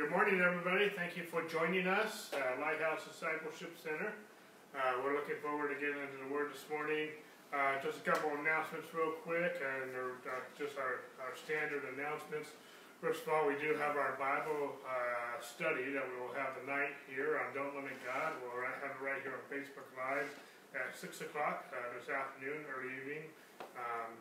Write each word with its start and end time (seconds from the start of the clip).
good 0.00 0.16
morning, 0.16 0.40
everybody. 0.40 0.88
Thank 0.96 1.12
you 1.12 1.28
for 1.28 1.44
joining 1.44 1.84
us 1.84 2.32
at 2.32 2.56
Lighthouse 2.56 3.04
Discipleship 3.04 3.76
Center. 3.76 4.16
Uh, 4.72 4.96
we're 5.04 5.12
looking 5.12 5.36
forward 5.44 5.68
to 5.68 5.76
getting 5.76 6.00
into 6.00 6.24
the 6.24 6.32
Word 6.32 6.48
this 6.48 6.64
morning. 6.72 7.12
Uh, 7.52 7.76
just 7.84 8.00
a 8.00 8.04
couple 8.08 8.32
announcements, 8.32 8.88
real 8.96 9.12
quick, 9.20 9.60
and 9.60 9.92
uh, 9.92 10.40
just 10.56 10.80
our, 10.80 11.04
our 11.20 11.36
standard 11.36 11.84
announcements. 11.92 12.56
First 13.04 13.28
of 13.28 13.36
all, 13.36 13.44
we 13.44 13.60
do 13.60 13.76
have 13.76 14.00
our 14.00 14.16
Bible 14.16 14.80
uh, 14.88 15.36
study 15.36 15.92
that 15.92 16.08
we 16.08 16.16
will 16.16 16.32
have 16.32 16.56
tonight 16.56 16.96
here 17.04 17.36
on 17.36 17.52
Don't 17.52 17.76
Limit 17.76 18.00
God. 18.00 18.40
We'll 18.40 18.56
have 18.56 18.96
it 18.96 19.04
right 19.04 19.20
here 19.20 19.36
on 19.36 19.44
Facebook 19.52 19.84
Live 20.00 20.32
at 20.80 20.96
6 20.96 21.28
o'clock 21.28 21.68
uh, 21.76 21.92
this 21.92 22.08
afternoon, 22.08 22.64
early 22.72 22.96
evening. 23.04 23.28
Um, 23.76 24.16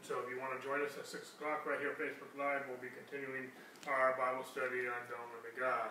so 0.00 0.16
if 0.24 0.32
you 0.32 0.40
want 0.40 0.56
to 0.56 0.64
join 0.64 0.80
us 0.80 0.96
at 0.96 1.04
6 1.04 1.36
o'clock 1.36 1.68
right 1.68 1.76
here 1.76 1.92
on 1.92 2.00
Facebook 2.00 2.32
Live, 2.40 2.64
we'll 2.72 2.80
be 2.80 2.88
continuing 3.04 3.52
our 3.88 4.12
Bible 4.20 4.44
study 4.44 4.84
on 4.84 5.00
Don't 5.08 5.24
Limit 5.40 5.56
God. 5.56 5.88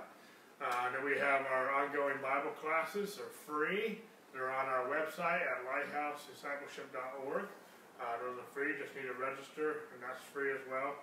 Uh, 0.61 0.93
then 0.93 1.01
we 1.01 1.17
have 1.17 1.47
our 1.49 1.73
ongoing 1.73 2.21
Bible 2.21 2.53
classes 2.61 3.17
are 3.17 3.33
free. 3.49 4.03
They're 4.29 4.53
on 4.53 4.69
our 4.69 4.85
website 4.85 5.41
at 5.41 5.65
lighthousediscipleship.org. 5.65 7.49
Uh, 7.49 8.15
those 8.21 8.37
are 8.37 8.49
free, 8.53 8.77
just 8.77 8.93
need 8.93 9.09
to 9.09 9.17
register, 9.17 9.89
and 9.89 9.99
that's 10.05 10.21
free 10.29 10.53
as 10.53 10.61
well. 10.69 11.01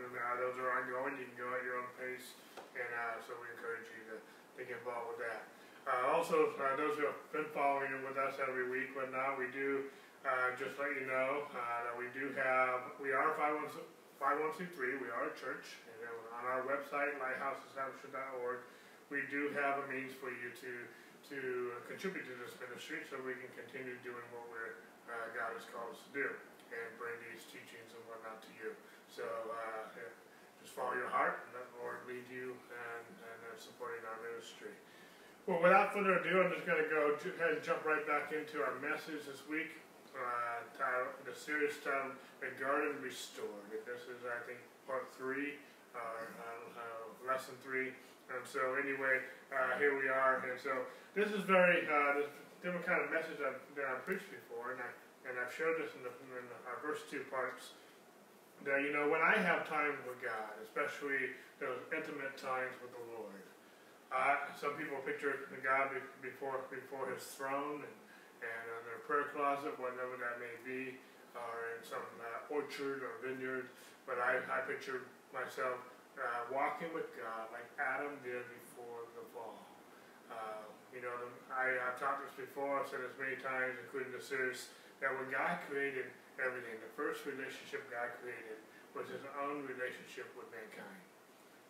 And 0.00 0.08
uh, 0.08 0.34
those 0.40 0.56
are 0.56 0.72
ongoing, 0.80 1.20
you 1.20 1.28
can 1.28 1.36
go 1.36 1.52
at 1.52 1.60
your 1.66 1.84
own 1.84 1.90
pace, 2.00 2.32
and 2.56 2.90
uh, 2.96 3.20
so 3.20 3.36
we 3.36 3.50
encourage 3.52 3.84
you 3.92 4.00
to, 4.08 4.16
to 4.16 4.60
get 4.64 4.80
involved 4.80 5.18
with 5.18 5.20
that. 5.20 5.44
Uh, 5.84 6.16
also, 6.16 6.56
uh, 6.56 6.80
those 6.80 6.96
who 6.96 7.04
have 7.04 7.20
been 7.34 7.50
following 7.52 7.92
with 8.06 8.16
us 8.16 8.40
every 8.40 8.72
week, 8.72 8.96
but 8.96 9.12
now 9.12 9.36
we 9.36 9.52
do 9.52 9.84
uh, 10.24 10.56
just 10.56 10.80
let 10.80 10.96
you 10.96 11.04
know 11.04 11.44
that 11.52 11.92
we 11.92 12.08
do 12.16 12.32
have, 12.40 12.88
we 12.96 13.12
are 13.12 13.36
501c3, 14.20 15.00
we 15.00 15.08
are 15.08 15.32
a 15.32 15.34
church, 15.40 15.80
and 15.88 16.04
on 16.36 16.44
our 16.44 16.60
website, 16.68 17.16
lighthouseestablishment.org, 17.16 18.60
we 19.08 19.24
do 19.32 19.48
have 19.56 19.80
a 19.80 19.86
means 19.88 20.12
for 20.20 20.28
you 20.28 20.52
to 20.60 20.72
to 21.30 21.70
contribute 21.86 22.26
to 22.26 22.34
this 22.42 22.58
ministry 22.58 23.06
so 23.06 23.14
we 23.22 23.38
can 23.38 23.46
continue 23.54 23.94
doing 24.02 24.24
what 24.34 24.42
we're, 24.50 24.82
uh, 25.06 25.30
God 25.30 25.54
has 25.54 25.62
called 25.70 25.94
us 25.94 26.02
to 26.02 26.10
do 26.10 26.26
and 26.74 26.88
bring 26.98 27.14
these 27.30 27.46
teachings 27.46 27.86
and 27.94 28.02
whatnot 28.10 28.42
to 28.42 28.52
you. 28.58 28.74
So 29.06 29.22
uh, 29.22 29.94
just 30.58 30.74
follow 30.74 30.98
your 30.98 31.12
heart 31.12 31.46
and 31.46 31.54
let 31.54 31.70
the 31.70 31.78
Lord 31.86 32.02
lead 32.10 32.26
you 32.26 32.58
and, 32.72 33.06
and 33.22 33.54
supporting 33.62 34.02
our 34.10 34.18
ministry. 34.26 34.74
Well, 35.46 35.62
without 35.62 35.94
further 35.94 36.18
ado, 36.18 36.42
I'm 36.42 36.50
just 36.50 36.66
going 36.66 36.82
to 36.82 36.90
go 36.90 37.14
ahead 37.14 37.54
and 37.54 37.62
jump 37.62 37.86
right 37.86 38.02
back 38.10 38.34
into 38.34 38.58
our 38.66 38.74
message 38.82 39.22
this 39.22 39.46
week 39.46 39.70
uh, 40.20 41.04
the 41.24 41.34
series 41.36 41.76
titled 41.84 42.16
"The 42.40 42.52
Garden 42.60 43.00
Restored." 43.02 43.68
This 43.86 44.08
is, 44.08 44.24
I 44.24 44.40
think, 44.48 44.60
part 44.86 45.08
three, 45.16 45.60
uh, 45.94 45.98
uh, 45.98 47.06
lesson 47.26 47.54
three. 47.62 47.92
And 48.30 48.42
so, 48.46 48.78
anyway, 48.78 49.26
uh, 49.50 49.78
here 49.78 49.98
we 49.98 50.06
are. 50.06 50.42
And 50.46 50.58
so, 50.60 50.70
this 51.14 51.34
is 51.34 51.42
very 51.44 51.82
uh, 51.86 52.22
this 52.22 52.30
different 52.62 52.86
kind 52.86 53.02
of 53.02 53.10
message 53.10 53.40
I've, 53.42 53.58
that 53.74 53.86
I've 53.88 54.04
preached 54.06 54.30
before, 54.30 54.76
and 54.76 54.80
I 54.80 54.90
and 55.28 55.36
I've 55.36 55.52
showed 55.52 55.76
this 55.76 55.92
in 55.98 56.02
the, 56.02 56.12
in 56.36 56.44
our 56.66 56.78
first 56.80 57.10
two 57.10 57.26
parts. 57.28 57.76
That 58.64 58.84
you 58.84 58.92
know, 58.92 59.08
when 59.08 59.24
I 59.24 59.40
have 59.40 59.64
time 59.64 59.96
with 60.04 60.20
God, 60.20 60.52
especially 60.60 61.32
those 61.58 61.80
intimate 61.92 62.36
times 62.36 62.76
with 62.84 62.92
the 62.92 63.04
Lord, 63.16 63.44
uh, 64.12 64.52
some 64.58 64.76
people 64.76 65.00
picture 65.02 65.48
God 65.64 65.96
before 66.20 66.60
before 66.68 67.08
His 67.08 67.24
throne 67.34 67.82
and 67.82 67.94
and 68.40 68.62
in 68.68 68.82
their 68.88 69.02
prayer 69.04 69.28
closet, 69.32 69.76
whatever 69.76 70.16
that 70.20 70.40
may 70.40 70.56
be, 70.64 70.96
or 71.36 71.76
in 71.76 71.80
some 71.84 72.04
uh, 72.20 72.54
orchard 72.54 73.04
or 73.04 73.20
vineyard. 73.20 73.68
But 74.08 74.18
I, 74.18 74.40
I 74.48 74.64
picture 74.66 75.06
myself 75.30 75.78
uh, 76.18 76.50
walking 76.50 76.90
with 76.92 77.08
God 77.16 77.52
like 77.54 77.68
Adam 77.78 78.18
did 78.26 78.42
before 78.64 79.06
the 79.14 79.24
fall. 79.32 79.60
Uh, 80.30 80.66
you 80.90 81.02
know, 81.02 81.14
I, 81.50 81.78
I've 81.86 81.98
taught 82.02 82.18
this 82.22 82.34
before, 82.34 82.82
I've 82.82 82.90
said 82.90 83.02
this 83.06 83.14
many 83.18 83.38
times, 83.38 83.78
including 83.78 84.10
the 84.10 84.22
series, 84.22 84.70
that 84.98 85.10
when 85.14 85.30
God 85.30 85.62
created 85.70 86.10
everything, 86.42 86.76
the 86.82 86.92
first 86.98 87.24
relationship 87.24 87.86
God 87.88 88.10
created 88.20 88.58
was 88.92 89.06
his 89.06 89.22
own 89.38 89.62
relationship 89.70 90.26
with 90.34 90.50
mankind. 90.50 91.02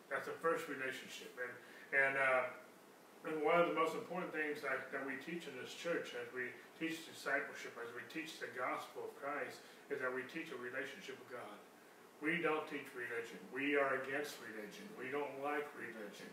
That's 0.08 0.26
the 0.26 0.36
first 0.40 0.66
relationship. 0.72 1.36
And, 1.36 1.52
and 1.92 2.12
uh, 2.16 2.50
and 3.28 3.44
one 3.44 3.60
of 3.60 3.68
the 3.68 3.76
most 3.76 3.92
important 3.92 4.32
things 4.32 4.64
that, 4.64 4.88
that 4.92 5.04
we 5.04 5.20
teach 5.20 5.44
in 5.44 5.52
this 5.60 5.76
church 5.76 6.16
as 6.16 6.28
we 6.32 6.48
teach 6.80 7.04
discipleship, 7.04 7.76
as 7.76 7.92
we 7.92 8.00
teach 8.08 8.40
the 8.40 8.48
gospel 8.56 9.12
of 9.12 9.12
Christ, 9.20 9.60
is 9.92 10.00
that 10.00 10.08
we 10.08 10.24
teach 10.32 10.48
a 10.48 10.58
relationship 10.58 11.20
with 11.20 11.28
God. 11.36 11.58
We 12.24 12.40
don't 12.40 12.64
teach 12.68 12.88
religion. 12.96 13.36
We 13.52 13.76
are 13.76 14.00
against 14.04 14.40
religion. 14.40 14.88
We 14.96 15.12
don't 15.12 15.36
like 15.44 15.68
religion. 15.76 16.28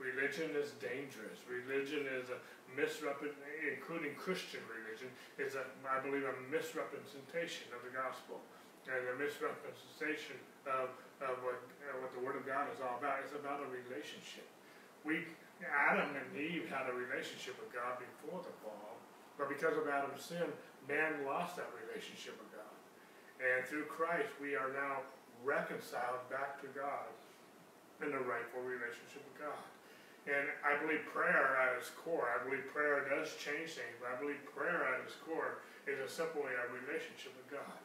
Religion 0.00 0.56
is 0.56 0.72
dangerous. 0.80 1.44
Religion 1.44 2.08
is 2.08 2.32
a 2.32 2.40
misrepresentation, 2.72 3.76
including 3.76 4.16
Christian 4.16 4.64
religion, 4.64 5.12
is 5.36 5.60
a, 5.60 5.64
I 5.84 6.00
believe, 6.00 6.24
a 6.24 6.36
misrepresentation 6.48 7.68
of 7.76 7.84
the 7.84 7.92
gospel 7.92 8.40
and 8.88 9.00
a 9.12 9.16
misrepresentation 9.20 10.40
of, 10.64 10.88
of 11.20 11.36
what, 11.44 11.60
uh, 11.84 12.00
what 12.00 12.12
the 12.16 12.22
Word 12.24 12.40
of 12.40 12.48
God 12.48 12.72
is 12.72 12.80
all 12.80 12.96
about. 12.96 13.20
It's 13.20 13.36
about 13.36 13.60
a 13.60 13.68
relationship. 13.68 14.48
We 15.04 15.28
Adam 15.68 16.16
and 16.16 16.28
Eve 16.32 16.68
had 16.72 16.88
a 16.88 16.94
relationship 16.96 17.60
with 17.60 17.68
God 17.72 18.00
before 18.00 18.40
the 18.40 18.54
fall, 18.64 18.96
but 19.36 19.48
because 19.48 19.76
of 19.76 19.84
Adam's 19.88 20.24
sin, 20.24 20.48
man 20.88 21.24
lost 21.28 21.56
that 21.60 21.68
relationship 21.76 22.36
with 22.40 22.50
God. 22.56 22.76
And 23.40 23.64
through 23.68 23.88
Christ, 23.88 24.32
we 24.40 24.56
are 24.56 24.72
now 24.72 25.04
reconciled 25.44 26.24
back 26.28 26.60
to 26.60 26.68
God 26.76 27.08
in 28.00 28.12
a 28.12 28.22
rightful 28.24 28.64
relationship 28.64 29.24
with 29.24 29.48
God. 29.48 29.64
And 30.28 30.52
I 30.60 30.76
believe 30.80 31.08
prayer 31.08 31.56
at 31.56 31.80
its 31.80 31.88
core, 31.96 32.28
I 32.28 32.44
believe 32.44 32.68
prayer 32.68 33.08
does 33.08 33.32
change 33.40 33.80
things, 33.80 33.96
but 34.00 34.12
I 34.12 34.16
believe 34.20 34.40
prayer 34.52 34.84
at 34.84 35.00
its 35.04 35.16
core 35.24 35.64
is 35.88 35.96
a 35.96 36.08
simply 36.08 36.52
a 36.52 36.68
relationship 36.68 37.32
with 37.40 37.48
God. 37.48 37.80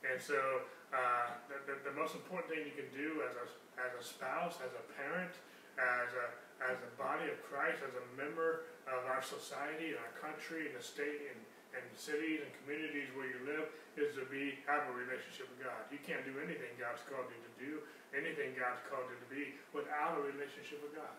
And 0.00 0.16
so 0.16 0.64
uh, 0.90 1.36
the, 1.52 1.56
the, 1.68 1.74
the, 1.92 1.94
most 1.94 2.16
important 2.16 2.48
thing 2.48 2.64
you 2.64 2.72
can 2.72 2.88
do 2.96 3.20
as 3.28 3.36
a, 3.36 3.46
as 3.76 3.92
a 3.92 4.02
spouse, 4.02 4.56
as 4.64 4.72
a 4.72 4.84
parent, 4.96 5.36
as 5.76 6.08
a, 6.16 6.26
as 6.68 6.76
a 6.80 6.92
body 7.00 7.28
of 7.32 7.40
Christ, 7.48 7.80
as 7.80 7.94
a 7.96 8.06
member 8.14 8.68
of 8.84 9.06
our 9.08 9.24
society 9.24 9.96
and 9.96 10.00
our 10.00 10.14
country 10.20 10.68
and 10.68 10.74
the 10.76 10.84
state 10.84 11.32
and, 11.32 11.40
and 11.72 11.84
cities 11.96 12.44
and 12.44 12.50
communities 12.62 13.08
where 13.16 13.28
you 13.28 13.40
live 13.46 13.70
is 13.96 14.12
to 14.18 14.24
be 14.28 14.58
have 14.66 14.86
a 14.90 14.94
relationship 14.94 15.48
with 15.48 15.62
God. 15.64 15.80
You 15.88 16.00
can't 16.02 16.22
do 16.26 16.36
anything 16.42 16.74
God's 16.76 17.00
called 17.06 17.30
you 17.30 17.40
to 17.40 17.52
do, 17.56 17.72
anything 18.12 18.54
God's 18.58 18.82
called 18.86 19.08
you 19.08 19.18
to 19.18 19.28
be 19.30 19.56
without 19.72 20.18
a 20.18 20.22
relationship 20.22 20.82
with 20.84 20.92
God. 20.92 21.14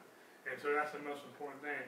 And 0.50 0.58
so 0.58 0.74
that's 0.74 0.94
the 0.94 1.04
most 1.06 1.22
important 1.26 1.62
thing. 1.62 1.86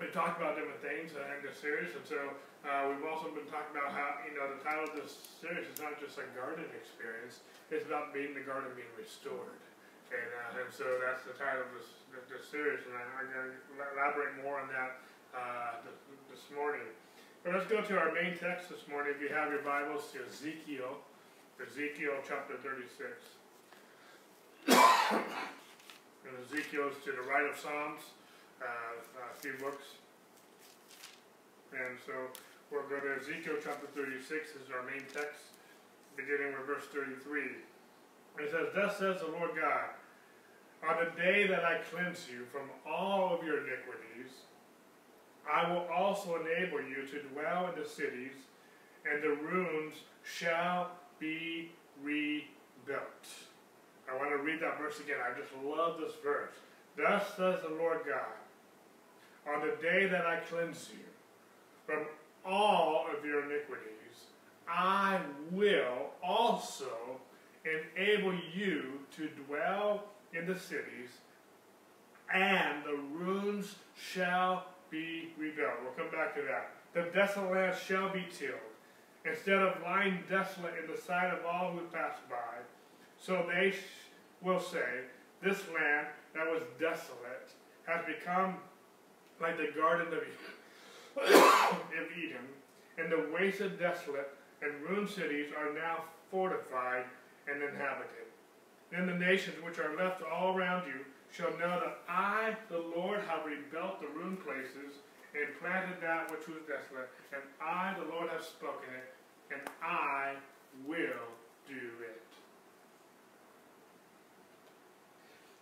We 0.00 0.10
talked 0.10 0.40
about 0.40 0.58
different 0.58 0.82
things 0.82 1.14
in 1.14 1.40
this 1.46 1.62
series, 1.62 1.94
and 1.94 2.02
so 2.02 2.18
uh, 2.66 2.90
we've 2.90 3.06
also 3.06 3.30
been 3.30 3.46
talking 3.46 3.70
about 3.70 3.94
how, 3.94 4.18
you 4.26 4.34
know, 4.34 4.50
the 4.50 4.58
title 4.58 4.88
of 4.88 4.98
this 4.98 5.14
series 5.38 5.68
is 5.68 5.78
not 5.78 5.94
just 6.02 6.18
a 6.18 6.26
garden 6.34 6.66
experience, 6.74 7.44
it's 7.70 7.86
about 7.86 8.10
being 8.10 8.34
the 8.34 8.42
garden 8.42 8.74
being 8.74 8.90
restored. 8.98 9.62
And, 10.10 10.28
uh, 10.42 10.58
and 10.58 10.68
so 10.74 10.98
that's 10.98 11.22
the 11.22 11.38
title 11.38 11.64
of 11.64 11.70
this, 11.76 12.01
this 12.12 12.44
series, 12.52 12.84
and 12.84 12.92
I, 12.92 13.24
am 13.24 13.32
going 13.32 13.56
to 13.56 13.56
elaborate 13.96 14.36
more 14.44 14.60
on 14.60 14.68
that 14.68 15.00
uh, 15.32 15.80
this, 16.28 16.44
morning. 16.52 16.84
But 17.40 17.56
let's 17.56 17.64
go 17.64 17.80
to 17.80 17.94
our 17.96 18.12
main 18.12 18.36
text 18.36 18.68
this 18.68 18.84
morning. 18.84 19.16
If 19.16 19.22
you 19.24 19.32
have 19.32 19.48
your 19.48 19.64
Bibles, 19.64 20.12
to 20.12 20.20
Ezekiel, 20.28 21.00
Ezekiel 21.56 22.20
chapter 22.28 22.60
36. 22.60 23.16
and 26.28 26.36
Ezekiel 26.44 26.92
is 26.92 27.00
to 27.08 27.16
the 27.16 27.24
right 27.24 27.48
of 27.48 27.56
Psalms, 27.56 28.04
uh, 28.60 29.00
a 29.00 29.36
few 29.40 29.56
books. 29.56 29.96
And 31.72 31.96
so 32.04 32.12
we'll 32.68 32.84
go 32.92 33.00
to 33.00 33.16
Ezekiel 33.24 33.56
chapter 33.64 33.88
36 33.96 34.28
this 34.28 34.60
is 34.60 34.68
our 34.68 34.84
main 34.84 35.08
text, 35.08 35.56
beginning 36.16 36.52
with 36.52 36.68
verse 36.68 36.84
33. 36.92 37.16
It 38.44 38.52
says, 38.52 38.68
Thus 38.76 39.00
says 39.00 39.24
the 39.24 39.32
Lord 39.32 39.56
God, 39.56 39.96
on 40.88 40.96
the 41.04 41.20
day 41.20 41.46
that 41.46 41.64
I 41.64 41.78
cleanse 41.90 42.26
you 42.30 42.44
from 42.50 42.68
all 42.86 43.34
of 43.34 43.46
your 43.46 43.58
iniquities, 43.58 44.32
I 45.50 45.70
will 45.72 45.86
also 45.92 46.36
enable 46.36 46.80
you 46.80 47.06
to 47.10 47.22
dwell 47.28 47.72
in 47.72 47.80
the 47.80 47.88
cities, 47.88 48.32
and 49.10 49.22
the 49.22 49.30
ruins 49.30 49.94
shall 50.22 50.92
be 51.18 51.70
rebuilt. 52.02 53.26
I 54.10 54.16
want 54.16 54.30
to 54.30 54.38
read 54.38 54.60
that 54.60 54.78
verse 54.78 55.00
again. 55.00 55.16
I 55.24 55.38
just 55.38 55.52
love 55.64 56.00
this 56.00 56.14
verse. 56.22 56.54
Thus 56.96 57.24
says 57.36 57.60
the 57.62 57.74
Lord 57.74 58.00
God, 58.06 59.54
on 59.54 59.66
the 59.66 59.74
day 59.82 60.06
that 60.06 60.26
I 60.26 60.36
cleanse 60.48 60.88
you 60.92 61.04
from 61.86 62.06
all 62.44 63.06
of 63.16 63.24
your 63.24 63.44
iniquities, 63.44 64.26
I 64.68 65.20
will 65.50 66.10
also 66.22 66.90
enable 67.64 68.34
you 68.54 69.00
to 69.16 69.28
dwell 69.46 70.04
in 70.32 70.46
the 70.46 70.58
cities, 70.58 71.10
and 72.32 72.84
the 72.84 72.98
ruins 73.12 73.76
shall 73.96 74.66
be 74.90 75.32
rebuilt. 75.38 75.72
We'll 75.82 75.92
come 75.92 76.10
back 76.16 76.34
to 76.36 76.42
that. 76.42 76.70
The 76.94 77.10
desolate 77.14 77.52
land 77.52 77.76
shall 77.76 78.10
be 78.10 78.26
tilled, 78.36 78.58
instead 79.24 79.58
of 79.58 79.82
lying 79.82 80.22
desolate 80.28 80.74
in 80.82 80.90
the 80.90 81.00
sight 81.00 81.28
of 81.28 81.44
all 81.44 81.72
who 81.72 81.80
pass 81.86 82.16
by. 82.28 82.60
So 83.18 83.46
they 83.48 83.74
will 84.42 84.60
say, 84.60 85.04
this 85.42 85.58
land 85.74 86.06
that 86.34 86.46
was 86.46 86.62
desolate 86.78 87.50
has 87.86 88.04
become 88.06 88.56
like 89.40 89.56
the 89.56 89.68
Garden 89.76 90.06
of 90.08 90.22
Eden, 92.16 92.46
and 92.98 93.10
the 93.10 93.28
wasted, 93.34 93.78
desolate, 93.78 94.30
and 94.62 94.72
ruined 94.88 95.10
cities 95.10 95.48
are 95.58 95.72
now 95.74 96.04
fortified 96.30 97.04
and 97.48 97.62
inhabited. 97.62 98.21
Then 98.92 99.06
the 99.06 99.16
nations 99.16 99.56
which 99.64 99.78
are 99.78 99.96
left 99.96 100.22
all 100.22 100.54
around 100.54 100.86
you 100.86 101.00
shall 101.32 101.50
know 101.58 101.80
that 101.80 102.04
I, 102.06 102.54
the 102.68 102.84
Lord, 102.94 103.20
have 103.26 103.46
rebuilt 103.46 104.04
the 104.04 104.08
ruined 104.08 104.44
places 104.44 105.00
and 105.32 105.48
planted 105.58 105.96
that 106.04 106.30
which 106.30 106.44
was 106.46 106.60
desolate, 106.68 107.08
and 107.32 107.40
I, 107.56 107.96
the 107.98 108.04
Lord, 108.12 108.28
have 108.28 108.44
spoken 108.44 108.92
it, 108.92 109.08
and 109.48 109.62
I 109.80 110.36
will 110.84 111.32
do 111.66 111.88
it. 112.04 112.20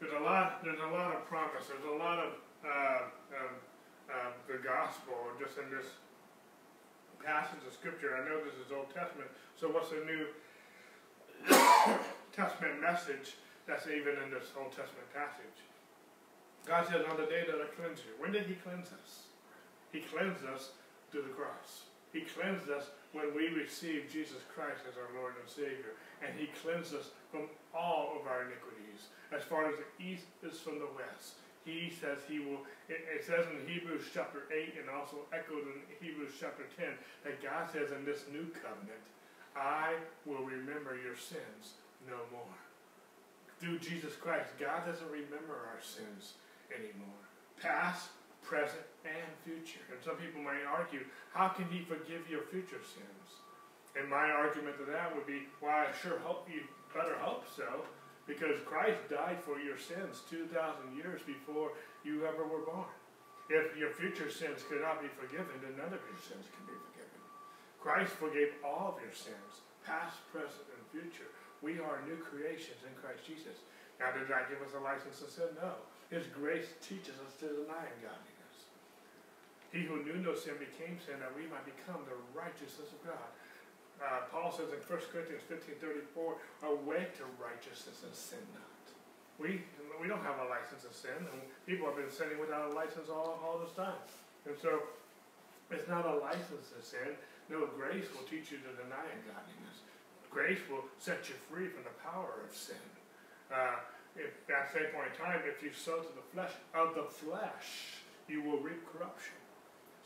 There's 0.00 0.16
a 0.18 0.24
lot. 0.24 0.64
There's 0.64 0.80
a 0.80 0.90
lot 0.90 1.14
of 1.14 1.24
promise. 1.26 1.70
There's 1.70 1.86
a 1.86 1.98
lot 2.02 2.18
of 2.18 2.32
uh, 2.66 3.02
uh, 4.10 4.30
the 4.48 4.58
gospel 4.58 5.14
just 5.38 5.54
in 5.54 5.70
this 5.70 5.86
passage 7.22 7.62
of 7.62 7.72
scripture. 7.72 8.16
I 8.16 8.26
know 8.26 8.42
this 8.42 8.58
is 8.58 8.72
Old 8.74 8.90
Testament. 8.90 9.30
So 9.54 9.68
what's 9.68 9.90
the 9.90 10.02
New 10.02 10.26
Testament 12.32 12.80
message 12.80 13.36
that's 13.66 13.86
even 13.86 14.16
in 14.24 14.30
this 14.30 14.52
Old 14.58 14.72
Testament 14.72 15.08
passage? 15.14 15.64
God 16.66 16.86
says, 16.86 17.04
"On 17.08 17.16
the 17.16 17.26
day 17.26 17.44
that 17.46 17.60
I 17.60 17.66
cleanse 17.74 18.00
you." 18.00 18.12
When 18.18 18.32
did 18.32 18.46
He 18.46 18.54
cleanse 18.54 18.92
us? 18.92 19.26
He 19.92 20.00
cleansed 20.00 20.44
us 20.44 20.72
through 21.10 21.22
the 21.22 21.34
cross. 21.34 21.84
He 22.12 22.22
cleansed 22.22 22.70
us 22.70 22.90
when 23.12 23.34
we 23.34 23.48
received 23.48 24.10
Jesus 24.10 24.42
Christ 24.54 24.82
as 24.88 24.98
our 24.98 25.10
Lord 25.20 25.34
and 25.40 25.48
Savior. 25.48 25.94
And 26.22 26.38
He 26.38 26.50
cleansed 26.62 26.94
us 26.94 27.10
from 27.30 27.48
all 27.74 28.18
of 28.18 28.26
our 28.26 28.42
iniquities, 28.42 29.08
as 29.32 29.42
far 29.44 29.66
as 29.66 29.76
the 29.78 30.04
east 30.04 30.26
is 30.42 30.58
from 30.60 30.78
the 30.78 30.90
west. 30.94 31.38
He 31.64 31.92
says 32.00 32.18
He 32.26 32.40
will, 32.40 32.66
it, 32.88 33.04
it 33.06 33.24
says 33.24 33.46
in 33.46 33.66
Hebrews 33.68 34.10
chapter 34.12 34.44
8 34.50 34.74
and 34.80 34.90
also 34.90 35.28
echoed 35.32 35.66
in 35.70 35.86
Hebrews 36.00 36.34
chapter 36.40 36.64
10 36.76 36.88
that 37.24 37.42
God 37.42 37.70
says 37.70 37.92
in 37.92 38.04
this 38.04 38.24
new 38.32 38.48
covenant, 38.58 39.04
I 39.56 39.94
will 40.26 40.44
remember 40.44 40.96
your 40.96 41.16
sins 41.16 41.78
no 42.08 42.16
more. 42.32 42.58
Through 43.58 43.78
Jesus 43.78 44.16
Christ, 44.16 44.50
God 44.58 44.86
doesn't 44.86 45.10
remember 45.10 45.68
our 45.68 45.82
sins 45.82 46.34
anymore. 46.72 47.22
Past, 47.60 48.08
present, 48.42 48.86
and 49.04 49.28
future. 49.44 49.84
And 49.92 50.00
some 50.02 50.16
people 50.16 50.40
might 50.40 50.64
argue, 50.64 51.04
how 51.34 51.48
can 51.48 51.66
he 51.68 51.84
forgive 51.84 52.24
your 52.30 52.42
future 52.48 52.80
sins? 52.80 53.26
And 53.98 54.08
my 54.08 54.30
argument 54.30 54.78
to 54.78 54.86
that 54.90 55.14
would 55.14 55.26
be, 55.26 55.44
well, 55.60 55.74
I 55.74 55.92
sure 56.00 56.18
hope 56.24 56.48
you 56.48 56.62
better 56.94 57.18
hope 57.18 57.44
so, 57.54 57.84
because 58.26 58.62
Christ 58.64 59.02
died 59.10 59.42
for 59.44 59.58
your 59.58 59.76
sins 59.76 60.22
2,000 60.30 60.96
years 60.96 61.20
before 61.26 61.72
you 62.04 62.24
ever 62.26 62.46
were 62.46 62.64
born. 62.64 62.88
If 63.50 63.76
your 63.76 63.90
future 63.90 64.30
sins 64.30 64.62
could 64.70 64.80
not 64.80 65.02
be 65.02 65.08
forgiven, 65.08 65.58
then 65.60 65.76
none 65.76 65.92
of 65.92 66.00
your 66.06 66.20
sins 66.22 66.46
can 66.54 66.64
be 66.66 66.78
forgiven. 66.78 66.89
Christ 67.80 68.12
forgave 68.20 68.52
all 68.60 68.92
of 68.92 69.00
your 69.00 69.16
sins, 69.16 69.64
past, 69.88 70.20
present, 70.28 70.68
and 70.76 70.84
future. 70.92 71.32
We 71.64 71.80
are 71.80 72.04
new 72.04 72.20
creations 72.20 72.84
in 72.84 72.92
Christ 73.00 73.24
Jesus. 73.24 73.64
Now, 73.96 74.12
did 74.12 74.28
God 74.28 74.48
give 74.52 74.60
us 74.60 74.76
a 74.76 74.80
license 74.80 75.20
to 75.24 75.28
sin? 75.28 75.52
No. 75.60 75.80
His 76.12 76.28
grace 76.28 76.76
teaches 76.84 77.16
us 77.24 77.36
to 77.40 77.48
deny 77.48 77.88
ungodliness. 77.96 78.56
He 79.72 79.86
who 79.86 80.02
knew 80.02 80.20
no 80.20 80.36
sin 80.36 80.60
became 80.60 81.00
sin 81.00 81.20
that 81.20 81.32
we 81.32 81.48
might 81.48 81.64
become 81.64 82.04
the 82.04 82.16
righteousness 82.36 82.90
of 82.92 83.00
God. 83.04 83.30
Uh, 84.00 84.24
Paul 84.32 84.48
says 84.48 84.72
in 84.72 84.80
1 84.80 85.12
Corinthians 85.12 85.44
15 85.46 85.76
34, 85.76 86.72
awake 86.72 87.12
to 87.20 87.28
righteousness 87.36 88.00
and 88.00 88.12
sin 88.16 88.44
not. 88.56 88.84
We, 89.36 89.64
we 90.00 90.08
don't 90.08 90.24
have 90.24 90.40
a 90.40 90.48
license 90.48 90.84
to 90.88 90.92
sin, 90.92 91.16
and 91.16 91.40
people 91.68 91.88
have 91.88 91.96
been 91.96 92.12
sinning 92.12 92.40
without 92.40 92.72
a 92.72 92.74
license 92.76 93.08
all, 93.08 93.40
all 93.40 93.60
this 93.60 93.72
time. 93.76 94.00
And 94.48 94.56
so 94.56 94.88
it's 95.70 95.88
not 95.88 96.04
a 96.04 96.16
license 96.16 96.72
to 96.76 96.80
sin. 96.80 97.14
No, 97.50 97.66
grace 97.74 98.06
will 98.14 98.22
teach 98.30 98.54
you 98.54 98.62
to 98.62 98.70
deny 98.78 99.02
ungodliness. 99.10 99.82
Grace 100.30 100.62
will 100.70 100.86
set 101.02 101.28
you 101.28 101.34
free 101.50 101.66
from 101.66 101.82
the 101.82 101.96
power 102.06 102.46
of 102.46 102.54
sin. 102.54 102.78
Uh, 103.50 103.82
if, 104.14 104.30
at 104.46 104.70
same 104.72 104.94
point 104.94 105.10
in 105.10 105.18
time, 105.18 105.42
if 105.42 105.58
you 105.58 105.74
sow 105.74 105.98
to 105.98 106.12
the 106.14 106.26
flesh, 106.30 106.54
of 106.74 106.94
the 106.94 107.10
flesh, 107.10 107.98
you 108.28 108.42
will 108.42 108.62
reap 108.62 108.78
corruption. 108.94 109.34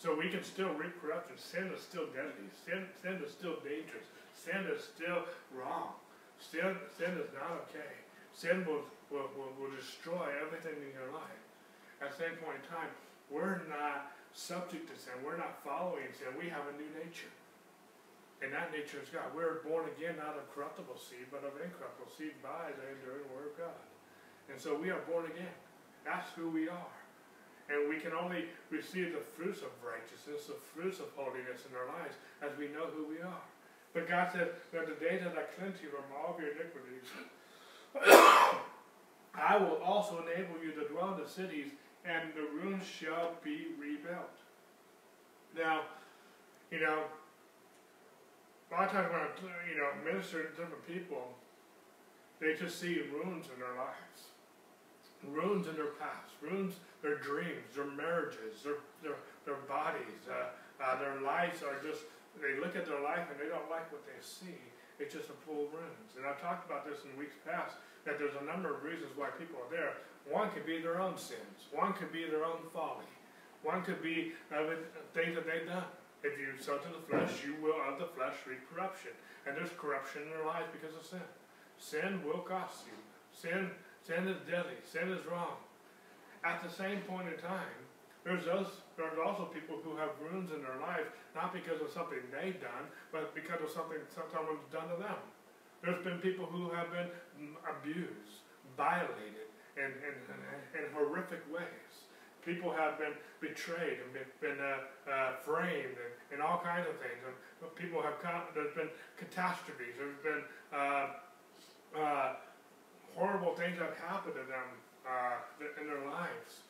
So 0.00 0.16
we 0.16 0.32
can 0.32 0.42
still 0.42 0.72
reap 0.72 0.96
corruption. 1.00 1.36
Sin 1.36 1.68
is 1.68 1.84
still 1.84 2.08
deadly. 2.16 2.48
Sin, 2.64 2.88
sin 3.04 3.20
is 3.20 3.30
still 3.32 3.60
dangerous. 3.60 4.08
Sin 4.32 4.64
is 4.72 4.80
still 4.80 5.28
wrong. 5.52 5.92
Sin, 6.40 6.76
sin 6.96 7.20
is 7.20 7.28
not 7.36 7.68
okay. 7.68 7.92
Sin 8.32 8.64
will, 8.64 8.88
will, 9.12 9.28
will, 9.36 9.52
will 9.60 9.72
destroy 9.76 10.32
everything 10.40 10.80
in 10.80 10.92
your 10.96 11.12
life. 11.12 11.44
At 12.00 12.16
the 12.16 12.24
same 12.24 12.36
point 12.40 12.64
in 12.64 12.66
time, 12.72 12.92
we're 13.30 13.64
not 13.68 14.12
subject 14.34 14.90
to 14.90 14.94
sin. 14.98 15.14
We're 15.22 15.38
not 15.38 15.62
following 15.62 16.10
sin. 16.10 16.34
We 16.34 16.50
have 16.50 16.66
a 16.66 16.74
new 16.74 16.90
nature. 16.98 17.30
And 18.42 18.52
that 18.52 18.74
nature 18.74 18.98
is 19.00 19.08
God. 19.08 19.30
We're 19.32 19.62
born 19.62 19.88
again 19.96 20.18
not 20.20 20.36
of 20.36 20.50
corruptible 20.52 20.98
seed, 20.98 21.30
but 21.30 21.46
of 21.46 21.54
incorruptible 21.56 22.10
seed 22.12 22.36
by 22.42 22.74
the 22.76 22.84
enduring 22.98 23.30
word 23.32 23.54
of 23.54 23.56
God. 23.56 23.80
And 24.50 24.60
so 24.60 24.76
we 24.76 24.90
are 24.90 25.00
born 25.08 25.24
again. 25.30 25.54
That's 26.04 26.28
who 26.36 26.50
we 26.50 26.68
are. 26.68 26.94
And 27.72 27.88
we 27.88 27.96
can 27.96 28.12
only 28.12 28.52
receive 28.68 29.16
the 29.16 29.24
fruits 29.24 29.64
of 29.64 29.72
righteousness, 29.80 30.52
the 30.52 30.60
fruits 30.76 31.00
of 31.00 31.08
holiness 31.16 31.64
in 31.64 31.72
our 31.72 31.88
lives, 31.88 32.20
as 32.44 32.52
we 32.60 32.68
know 32.68 32.92
who 32.92 33.08
we 33.08 33.24
are. 33.24 33.44
But 33.94 34.10
God 34.10 34.28
said 34.34 34.50
that 34.74 34.84
the 34.84 34.98
day 35.00 35.16
that 35.22 35.32
I 35.32 35.48
cleanse 35.56 35.80
you 35.80 35.88
from 35.88 36.04
all 36.12 36.34
of 36.34 36.42
your 36.42 36.52
iniquities, 36.52 37.08
I 39.32 39.56
will 39.56 39.80
also 39.80 40.20
enable 40.26 40.60
you 40.60 40.72
to 40.76 40.84
dwell 40.92 41.14
in 41.14 41.22
the 41.22 41.28
cities, 41.28 41.72
and 42.04 42.32
the 42.34 42.46
ruins 42.60 42.84
shall 42.84 43.32
be 43.42 43.68
rebuilt. 43.80 44.36
Now, 45.56 45.82
you 46.70 46.80
know, 46.80 47.04
a 48.70 48.74
lot 48.74 48.86
of 48.86 48.92
times 48.92 49.08
when 49.12 49.20
I, 49.20 49.28
you 49.70 49.76
know, 49.78 49.90
minister 50.04 50.42
to 50.42 50.50
different 50.50 50.86
people, 50.86 51.32
they 52.40 52.54
just 52.54 52.80
see 52.80 53.00
ruins 53.12 53.46
in 53.48 53.60
their 53.60 53.76
lives, 53.78 54.34
ruins 55.24 55.66
in 55.66 55.76
their 55.76 55.94
past, 55.96 56.34
ruins 56.42 56.74
their 57.00 57.16
dreams, 57.16 57.72
their 57.74 57.88
marriages, 57.88 58.60
their, 58.64 58.82
their, 59.02 59.16
their 59.46 59.62
bodies, 59.68 60.26
uh, 60.28 60.50
uh, 60.82 60.98
their 60.98 61.20
lives 61.22 61.62
are 61.62 61.78
just, 61.80 62.02
they 62.42 62.58
look 62.58 62.74
at 62.74 62.84
their 62.84 63.00
life 63.00 63.30
and 63.30 63.38
they 63.38 63.48
don't 63.48 63.70
like 63.70 63.86
what 63.92 64.02
they 64.04 64.18
see. 64.20 64.58
It's 64.98 65.14
just 65.14 65.30
a 65.30 65.38
full 65.46 65.70
of 65.70 65.72
ruins. 65.72 66.10
And 66.18 66.26
I've 66.26 66.42
talked 66.42 66.66
about 66.66 66.82
this 66.82 67.06
in 67.06 67.14
weeks 67.18 67.38
past, 67.46 67.78
that 68.04 68.18
there's 68.18 68.34
a 68.34 68.44
number 68.44 68.74
of 68.74 68.82
reasons 68.82 69.14
why 69.16 69.30
people 69.38 69.62
are 69.62 69.70
there. 69.70 70.02
One 70.30 70.50
could 70.50 70.66
be 70.66 70.80
their 70.80 71.00
own 71.00 71.18
sins. 71.18 71.68
One 71.72 71.92
could 71.92 72.12
be 72.12 72.24
their 72.24 72.44
own 72.44 72.64
folly. 72.72 73.08
One 73.62 73.82
could 73.82 74.02
be 74.02 74.32
uh, 74.52 74.76
things 75.12 75.34
that 75.34 75.46
they've 75.46 75.66
done. 75.66 75.84
If 76.22 76.38
you 76.38 76.56
sow 76.58 76.78
to 76.78 76.88
the 76.88 77.04
flesh, 77.08 77.44
you 77.44 77.54
will 77.60 77.76
of 77.76 77.98
the 77.98 78.08
flesh 78.16 78.34
reap 78.48 78.60
corruption. 78.72 79.12
And 79.46 79.56
there's 79.56 79.72
corruption 79.76 80.22
in 80.22 80.30
their 80.30 80.46
lives 80.46 80.68
because 80.72 80.96
of 80.96 81.04
sin. 81.04 81.28
Sin 81.76 82.24
will 82.24 82.40
cost 82.40 82.88
you. 82.88 82.96
Sin, 83.32 83.70
sin 84.00 84.28
is 84.28 84.40
deadly. 84.48 84.80
Sin 84.84 85.12
is 85.12 85.24
wrong. 85.26 85.60
At 86.44 86.62
the 86.62 86.72
same 86.72 87.00
point 87.04 87.28
in 87.28 87.36
time, 87.40 87.76
there's 88.24 88.44
those 88.44 88.80
there's 88.96 89.20
also 89.20 89.44
people 89.52 89.76
who 89.84 89.96
have 89.96 90.16
ruins 90.20 90.50
in 90.52 90.62
their 90.62 90.80
life, 90.80 91.08
not 91.34 91.52
because 91.52 91.80
of 91.82 91.92
something 91.92 92.20
they've 92.32 92.60
done, 92.60 92.88
but 93.12 93.34
because 93.34 93.60
of 93.60 93.68
something 93.68 94.00
someone's 94.32 94.64
done 94.72 94.88
to 94.88 94.96
them. 94.96 95.20
There's 95.82 96.02
been 96.04 96.18
people 96.24 96.46
who 96.46 96.70
have 96.70 96.88
been 96.88 97.12
abused, 97.68 98.40
violated 98.76 99.52
in, 99.76 99.90
in, 99.90 100.14
in, 100.78 100.84
horrific 100.94 101.42
ways. 101.52 101.92
People 102.44 102.70
have 102.72 102.98
been 102.98 103.16
betrayed 103.40 103.98
and 104.04 104.12
been, 104.12 104.30
been 104.40 104.60
uh, 104.60 105.10
uh, 105.10 105.32
framed 105.42 105.96
and, 105.96 106.12
and, 106.30 106.38
all 106.42 106.60
kinds 106.60 106.86
of 106.86 106.94
things. 107.00 107.18
And 107.24 107.34
people 107.74 108.02
have 108.02 108.20
there's 108.54 108.74
been 108.76 108.92
catastrophes. 109.16 109.96
There's 109.96 110.20
been 110.22 110.44
uh, 110.72 111.06
uh 111.96 112.32
horrible 113.16 113.54
things 113.54 113.78
that 113.78 113.94
have 113.94 114.02
happened 114.02 114.34
to 114.34 114.44
them 114.44 114.68
uh, 115.06 115.40
in 115.80 115.86
their 115.86 116.04
lives. 116.04 116.66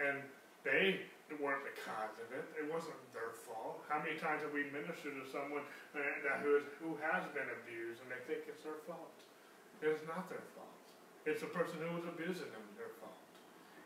And 0.00 0.22
they 0.64 1.04
weren't 1.38 1.62
the 1.62 1.76
cause 1.86 2.16
of 2.18 2.28
it. 2.34 2.42
It 2.58 2.66
wasn't 2.66 2.98
their 3.14 3.36
fault. 3.46 3.84
How 3.86 4.02
many 4.02 4.18
times 4.18 4.42
have 4.42 4.50
we 4.50 4.66
ministered 4.72 5.14
to 5.14 5.24
someone 5.30 5.62
uh, 5.94 6.00
that 6.26 6.42
who, 6.42 6.58
is, 6.58 6.64
who 6.82 6.98
has 6.98 7.22
been 7.36 7.46
abused 7.62 8.02
and 8.02 8.08
they 8.10 8.18
think 8.26 8.48
it's 8.50 8.64
their 8.66 8.80
fault? 8.88 9.14
It's 9.78 10.02
not 10.08 10.26
their 10.26 10.42
fault. 10.56 10.79
It's 11.26 11.40
the 11.40 11.52
person 11.52 11.78
who 11.84 12.00
was 12.00 12.06
abusing 12.08 12.48
them 12.52 12.64
their 12.76 12.92
fault. 13.00 13.16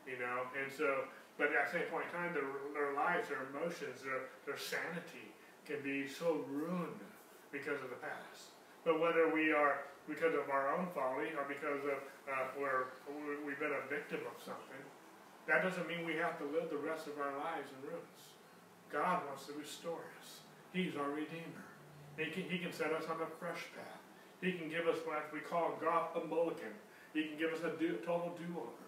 You 0.06 0.20
know, 0.20 0.46
and 0.54 0.70
so, 0.70 1.08
but 1.38 1.50
at 1.50 1.72
the 1.72 1.80
same 1.80 1.88
point 1.90 2.06
in 2.08 2.12
time, 2.14 2.30
their, 2.34 2.46
their 2.76 2.94
lives, 2.94 3.28
their 3.28 3.48
emotions, 3.50 4.04
their, 4.04 4.30
their 4.46 4.60
sanity 4.60 5.32
can 5.66 5.82
be 5.82 6.06
so 6.06 6.44
ruined 6.46 7.02
because 7.50 7.80
of 7.82 7.90
the 7.90 7.98
past. 7.98 8.54
But 8.84 9.00
whether 9.00 9.32
we 9.32 9.50
are 9.50 9.88
because 10.04 10.36
of 10.36 10.52
our 10.52 10.76
own 10.76 10.86
folly 10.92 11.32
or 11.32 11.48
because 11.48 11.80
of 11.88 11.98
uh, 12.28 12.52
where 12.60 12.92
we've 13.46 13.58
been 13.58 13.72
a 13.72 13.88
victim 13.88 14.20
of 14.28 14.36
something, 14.44 14.84
that 15.48 15.64
doesn't 15.64 15.88
mean 15.88 16.04
we 16.04 16.16
have 16.20 16.36
to 16.38 16.44
live 16.44 16.68
the 16.68 16.76
rest 16.76 17.08
of 17.08 17.16
our 17.16 17.32
lives 17.40 17.72
in 17.72 17.88
ruins. 17.88 18.22
God 18.92 19.24
wants 19.26 19.46
to 19.46 19.52
restore 19.56 20.04
us. 20.20 20.44
He's 20.72 20.96
our 20.96 21.10
Redeemer. 21.10 21.64
He 22.16 22.30
can, 22.30 22.44
he 22.48 22.58
can 22.58 22.72
set 22.72 22.92
us 22.92 23.04
on 23.10 23.20
a 23.20 23.30
fresh 23.40 23.64
path. 23.74 24.02
He 24.40 24.52
can 24.52 24.68
give 24.68 24.86
us 24.86 24.98
what 25.04 25.32
we 25.32 25.40
call 25.40 25.78
God 25.80 26.08
a 26.14 26.26
mulligan. 26.26 26.76
He 27.14 27.30
can 27.30 27.38
give 27.38 27.54
us 27.54 27.62
a 27.62 27.72
do, 27.78 28.02
total 28.02 28.34
do-over 28.34 28.84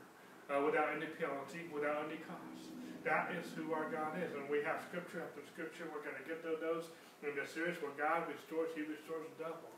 uh, 0.51 0.59
without 0.67 0.91
any 0.99 1.07
penalty, 1.15 1.71
without 1.71 2.11
any 2.11 2.19
cost. 2.27 2.75
That 3.07 3.31
is 3.39 3.47
who 3.55 3.71
our 3.71 3.87
God 3.87 4.19
is. 4.19 4.35
And 4.35 4.51
we 4.51 4.67
have 4.67 4.83
scripture 4.83 5.23
after 5.23 5.47
scripture. 5.47 5.87
We're 5.95 6.03
going 6.03 6.19
to 6.19 6.27
get 6.27 6.43
to 6.43 6.59
those 6.59 6.91
in 7.23 7.39
this 7.39 7.55
series 7.55 7.79
where 7.79 7.95
God 7.95 8.27
restores, 8.27 8.75
He 8.75 8.83
restores 8.83 9.31
double. 9.39 9.71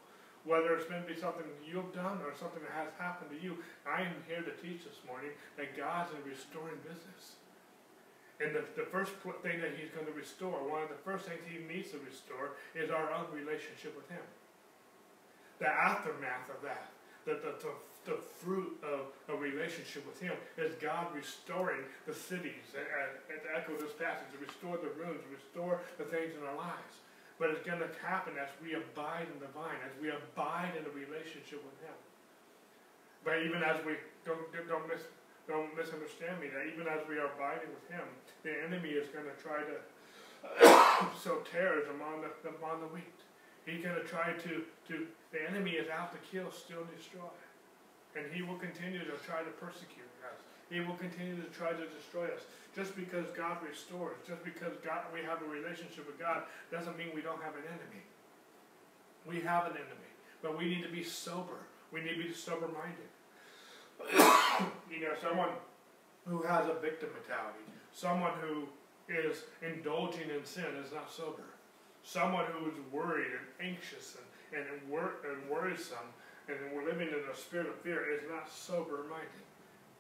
Whether 0.49 0.73
it's 0.81 0.89
going 0.89 1.05
to 1.05 1.11
be 1.11 1.19
something 1.19 1.45
you've 1.61 1.93
done 1.93 2.25
or 2.25 2.33
something 2.33 2.65
that 2.65 2.73
has 2.73 2.89
happened 2.97 3.37
to 3.37 3.41
you, 3.45 3.61
I 3.85 4.09
am 4.09 4.17
here 4.25 4.41
to 4.41 4.55
teach 4.65 4.89
this 4.89 4.97
morning 5.05 5.37
that 5.61 5.77
God's 5.77 6.17
in 6.17 6.25
restoring 6.25 6.81
business. 6.89 7.37
And 8.41 8.57
the, 8.57 8.65
the 8.73 8.89
first 8.89 9.13
thing 9.45 9.61
that 9.61 9.77
He's 9.77 9.93
going 9.93 10.09
to 10.09 10.17
restore, 10.17 10.65
one 10.65 10.81
of 10.81 10.89
the 10.89 11.03
first 11.05 11.29
things 11.29 11.45
He 11.45 11.61
needs 11.61 11.93
to 11.93 12.01
restore, 12.01 12.57
is 12.73 12.89
our 12.89 13.13
own 13.13 13.29
relationship 13.29 13.93
with 13.93 14.09
Him. 14.09 14.25
The 15.61 15.69
aftermath 15.69 16.49
of 16.49 16.65
that, 16.65 16.97
the, 17.29 17.45
the, 17.45 17.53
the 17.61 17.77
the 18.09 18.17
fruit 18.41 18.73
of 18.81 19.13
a 19.29 19.37
relationship 19.37 20.09
with 20.09 20.17
Him 20.17 20.33
is 20.57 20.73
God 20.81 21.13
restoring 21.13 21.85
the 22.09 22.17
cities, 22.17 22.73
and, 22.73 22.89
and 23.29 23.39
to 23.45 23.49
echo 23.53 23.77
this 23.77 23.93
passage, 24.01 24.33
to 24.33 24.41
restore 24.41 24.81
the 24.81 24.89
rooms, 24.97 25.21
to 25.21 25.31
restore 25.37 25.85
the 26.01 26.09
things 26.09 26.33
in 26.33 26.41
our 26.49 26.57
lives. 26.57 27.05
But 27.37 27.53
it's 27.53 27.63
going 27.63 27.85
to 27.85 27.93
happen 28.01 28.35
as 28.41 28.49
we 28.65 28.75
abide 28.75 29.29
in 29.29 29.39
the 29.39 29.53
vine, 29.53 29.79
as 29.85 29.93
we 30.01 30.09
abide 30.09 30.73
in 30.75 30.89
a 30.89 30.93
relationship 30.97 31.61
with 31.61 31.77
Him. 31.85 31.95
But 33.23 33.45
even 33.45 33.61
as 33.61 33.77
we 33.85 34.01
don't 34.25 34.41
don't 34.67 34.89
miss 34.89 35.05
don't 35.47 35.71
misunderstand 35.77 36.41
me, 36.41 36.49
that 36.49 36.67
even 36.73 36.89
as 36.89 37.05
we 37.07 37.21
are 37.21 37.29
abiding 37.37 37.69
with 37.71 37.87
Him, 37.93 38.09
the 38.43 38.57
enemy 38.65 38.97
is 38.97 39.07
going 39.13 39.29
to 39.29 39.37
try 39.39 39.61
to 39.63 39.77
sow 41.23 41.45
tares 41.45 41.87
among 41.93 42.25
the 42.25 42.33
among 42.57 42.81
the 42.81 42.91
wheat. 42.91 43.21
He's 43.69 43.85
going 43.85 44.01
to 44.01 44.09
try 44.09 44.33
to 44.33 44.65
to 44.89 44.95
the 45.31 45.41
enemy 45.45 45.77
is 45.77 45.93
out 45.93 46.11
to 46.17 46.21
kill, 46.25 46.51
steal, 46.51 46.89
destroy. 46.97 47.29
And 48.19 48.35
he 48.35 48.43
will 48.43 48.59
continue 48.59 49.07
to 49.07 49.15
try 49.23 49.47
to 49.47 49.51
persecute 49.63 50.11
us. 50.27 50.43
He 50.71 50.81
will 50.81 50.99
continue 50.99 51.37
to 51.37 51.49
try 51.55 51.71
to 51.71 51.87
destroy 51.87 52.27
us. 52.27 52.43
Just 52.75 52.97
because 52.97 53.27
God 53.37 53.59
restores, 53.63 54.19
just 54.27 54.45
because 54.45 54.75
God, 54.85 55.07
we 55.15 55.23
have 55.23 55.41
a 55.43 55.47
relationship 55.47 56.07
with 56.07 56.19
God, 56.19 56.43
doesn't 56.71 56.99
mean 56.99 57.09
we 57.15 57.23
don't 57.23 57.43
have 57.43 57.55
an 57.55 57.63
enemy. 57.67 58.03
We 59.25 59.41
have 59.41 59.67
an 59.67 59.79
enemy. 59.79 60.11
But 60.43 60.59
we 60.59 60.67
need 60.67 60.83
to 60.83 60.91
be 60.91 61.03
sober. 61.03 61.63
We 61.93 62.03
need 62.03 62.19
to 62.19 62.29
be 62.29 62.35
sober 62.35 62.69
minded. 62.69 63.09
you 64.91 65.01
know, 65.01 65.15
someone 65.21 65.51
who 66.27 66.43
has 66.43 66.67
a 66.69 66.75
victim 66.75 67.09
mentality, 67.15 67.65
someone 67.93 68.33
who 68.41 68.69
is 69.09 69.45
indulging 69.63 70.29
in 70.31 70.45
sin 70.45 70.77
is 70.85 70.93
not 70.93 71.11
sober. 71.11 71.45
Someone 72.03 72.45
who 72.53 72.69
is 72.69 72.77
worried 72.93 73.33
and 73.33 73.69
anxious 73.71 74.17
and, 74.53 74.63
and, 74.63 74.91
wor- 74.91 75.17
and 75.29 75.49
worrisome 75.51 76.13
and 76.49 76.57
we're 76.73 76.89
living 76.89 77.13
in 77.13 77.21
a 77.29 77.37
spirit 77.37 77.69
of 77.69 77.77
fear 77.85 78.09
is 78.09 78.25
not 78.25 78.49
sober 78.49 79.05
minded. 79.13 79.45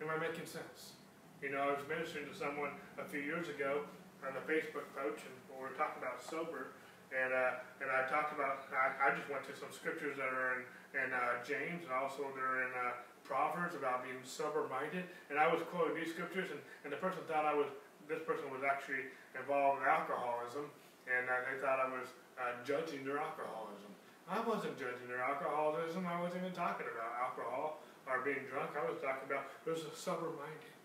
Am 0.01 0.09
I 0.09 0.17
making 0.17 0.49
sense? 0.49 0.97
You 1.45 1.53
know, 1.53 1.61
I 1.61 1.77
was 1.77 1.85
ministering 1.85 2.25
to 2.25 2.35
someone 2.35 2.73
a 2.97 3.05
few 3.05 3.21
years 3.21 3.53
ago 3.53 3.85
on 4.25 4.33
the 4.33 4.43
Facebook 4.49 4.89
coach, 4.97 5.21
and 5.23 5.35
we 5.53 5.61
were 5.61 5.77
talking 5.77 6.01
about 6.01 6.19
sober, 6.19 6.73
and 7.13 7.31
uh, 7.31 7.85
and 7.85 7.93
I 7.93 8.09
talked 8.09 8.33
about 8.33 8.65
I, 8.73 9.13
I, 9.13 9.15
just 9.15 9.29
went 9.29 9.45
to 9.47 9.55
some 9.55 9.71
scriptures 9.71 10.17
that 10.17 10.33
are 10.33 10.59
in 10.59 10.63
in 10.99 11.09
uh, 11.13 11.39
James, 11.45 11.85
and 11.85 11.93
also 11.95 12.27
they're 12.35 12.67
in 12.67 12.73
uh, 12.75 12.99
Proverbs 13.23 13.77
about 13.77 14.03
being 14.03 14.19
sober 14.25 14.67
minded, 14.67 15.05
and 15.31 15.39
I 15.39 15.47
was 15.47 15.63
quoting 15.69 15.95
these 15.95 16.11
scriptures, 16.11 16.49
and, 16.51 16.59
and 16.83 16.91
the 16.91 16.99
person 16.99 17.23
thought 17.29 17.45
I 17.45 17.55
was 17.55 17.69
this 18.09 18.25
person 18.25 18.49
was 18.49 18.65
actually 18.65 19.07
involved 19.37 19.85
in 19.85 19.87
alcoholism, 19.87 20.67
and 21.07 21.29
uh, 21.29 21.45
they 21.45 21.61
thought 21.61 21.79
I 21.79 21.93
was 21.93 22.09
uh, 22.41 22.57
judging 22.65 23.05
their 23.05 23.21
alcoholism. 23.21 23.93
I 24.29 24.45
wasn't 24.45 24.77
judging 24.77 25.09
their 25.09 25.25
alcoholism. 25.25 26.05
I 26.05 26.21
wasn't 26.21 26.45
even 26.45 26.53
talking 26.53 26.85
about 26.85 27.17
alcohol 27.17 27.81
or 28.05 28.21
being 28.21 28.45
drunk. 28.53 28.77
I 28.77 28.85
was 28.85 29.01
talking 29.01 29.25
about 29.25 29.49
there's 29.65 29.89
a 29.89 29.95
sober 29.97 30.37
minded. 30.37 30.77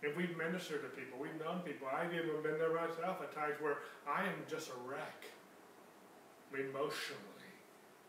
If 0.00 0.16
we've 0.16 0.32
ministered 0.32 0.80
to 0.88 0.90
people, 0.96 1.20
we've 1.20 1.36
known 1.36 1.60
people. 1.68 1.84
I've 1.84 2.14
even 2.16 2.40
been 2.40 2.56
there 2.56 2.72
myself 2.72 3.20
at 3.20 3.34
times 3.36 3.60
where 3.60 3.84
I 4.08 4.24
am 4.24 4.40
just 4.48 4.72
a 4.72 4.78
wreck 4.88 5.28
emotionally 6.48 7.52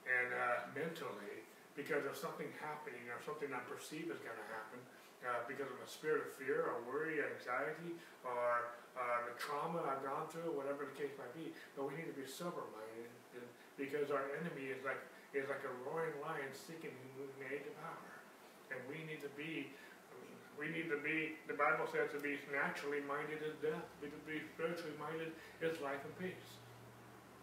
and 0.07 0.31
uh, 0.31 0.71
mentally 0.71 1.43
because 1.75 2.07
of 2.07 2.15
something 2.15 2.47
happening 2.63 3.03
or 3.11 3.19
something 3.27 3.51
I 3.51 3.59
perceive 3.67 4.07
is 4.07 4.21
going 4.23 4.37
to 4.37 4.49
happen 4.53 4.79
uh, 5.27 5.43
because 5.43 5.67
of 5.67 5.79
a 5.83 5.89
spirit 5.89 6.23
of 6.23 6.31
fear 6.39 6.71
or 6.71 6.79
worry, 6.87 7.19
anxiety, 7.19 7.99
or 8.23 8.79
uh, 8.95 9.27
the 9.27 9.35
trauma 9.35 9.83
I've 9.83 10.05
gone 10.07 10.31
through, 10.31 10.55
whatever 10.55 10.87
the 10.87 10.95
case 10.95 11.11
might 11.19 11.35
be. 11.35 11.51
But 11.75 11.91
we 11.91 11.99
need 11.99 12.07
to 12.07 12.15
be 12.15 12.23
sober 12.23 12.63
minded 12.71 13.11
because 13.79 14.11
our 14.11 14.27
enemy 14.35 14.67
is 14.67 14.83
like 14.83 14.99
is 15.31 15.47
like 15.47 15.63
a 15.63 15.73
roaring 15.87 16.13
lion 16.19 16.51
seeking 16.51 16.91
whom 16.91 17.23
he 17.23 17.25
may 17.39 17.57
devour. 17.63 18.11
And 18.69 18.77
we 18.91 19.01
need 19.07 19.23
to 19.23 19.31
be 19.39 19.71
we 20.59 20.67
need 20.67 20.91
to 20.91 20.99
be 20.99 21.39
the 21.47 21.55
Bible 21.55 21.87
says 21.87 22.11
to 22.11 22.19
be 22.19 22.35
naturally 22.51 22.99
minded 23.07 23.39
is 23.39 23.55
death. 23.63 23.87
We 24.03 24.11
to 24.11 24.21
be 24.27 24.43
spiritually 24.53 24.93
minded 24.99 25.31
is 25.63 25.79
life 25.79 26.03
and 26.03 26.13
peace. 26.19 26.59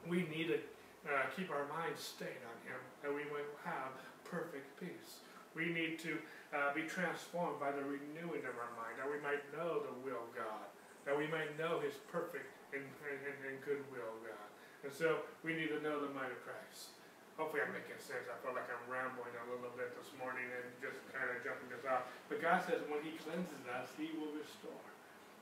We 0.04 0.28
need 0.28 0.52
to 0.52 0.60
uh, 1.08 1.32
keep 1.32 1.48
our 1.48 1.64
minds 1.72 2.04
stayed 2.04 2.44
on 2.44 2.56
him 2.68 2.78
that 3.00 3.10
we 3.10 3.24
might 3.32 3.48
have 3.64 3.96
perfect 4.28 4.68
peace. 4.76 5.24
We 5.56 5.72
need 5.72 5.98
to 6.04 6.20
uh, 6.52 6.76
be 6.76 6.84
transformed 6.84 7.58
by 7.58 7.72
the 7.72 7.82
renewing 7.82 8.44
of 8.44 8.54
our 8.60 8.70
mind, 8.76 9.00
that 9.00 9.08
we 9.08 9.18
might 9.24 9.40
know 9.56 9.80
the 9.82 9.96
will 10.04 10.28
of 10.28 10.30
God, 10.36 10.68
that 11.08 11.16
we 11.16 11.26
might 11.32 11.56
know 11.56 11.80
his 11.80 11.96
perfect 12.12 12.46
and, 12.74 12.82
and, 12.82 13.18
and 13.48 13.56
good 13.64 13.80
will, 13.88 14.14
God. 14.20 14.45
And 14.86 14.94
so 14.94 15.26
we 15.42 15.58
need 15.58 15.74
to 15.74 15.82
know 15.82 15.98
the 15.98 16.14
mind 16.14 16.30
of 16.30 16.38
Christ. 16.46 16.94
Hopefully 17.34 17.58
I'm 17.58 17.74
making 17.74 17.98
sense. 17.98 18.30
I 18.30 18.38
feel 18.38 18.54
like 18.54 18.70
I'm 18.70 18.86
rambling 18.86 19.34
a 19.34 19.46
little 19.50 19.74
bit 19.74 19.90
this 19.98 20.14
morning 20.14 20.46
and 20.46 20.62
just 20.78 21.02
kind 21.10 21.26
of 21.26 21.42
jumping 21.42 21.74
this 21.74 21.82
off. 21.82 22.06
But 22.30 22.38
God 22.38 22.62
says 22.62 22.86
when 22.86 23.02
he 23.02 23.18
cleanses 23.18 23.66
us, 23.66 23.90
he 23.98 24.14
will 24.14 24.30
restore. 24.30 24.86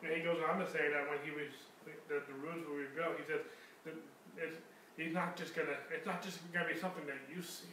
And 0.00 0.16
he 0.16 0.24
goes 0.24 0.40
on 0.40 0.64
to 0.64 0.66
say 0.72 0.88
that 0.88 1.12
when 1.12 1.20
he 1.20 1.36
was, 1.36 1.52
the, 1.84 2.24
the 2.24 2.36
rules 2.40 2.64
will 2.64 2.88
go, 2.96 3.12
he 3.20 3.24
says, 3.28 3.44
he's 4.96 5.12
not 5.12 5.36
just 5.36 5.52
gonna, 5.52 5.76
it's 5.92 6.08
not 6.08 6.24
just 6.24 6.40
gonna 6.56 6.72
be 6.72 6.80
something 6.80 7.04
that 7.04 7.20
you 7.28 7.44
see. 7.44 7.68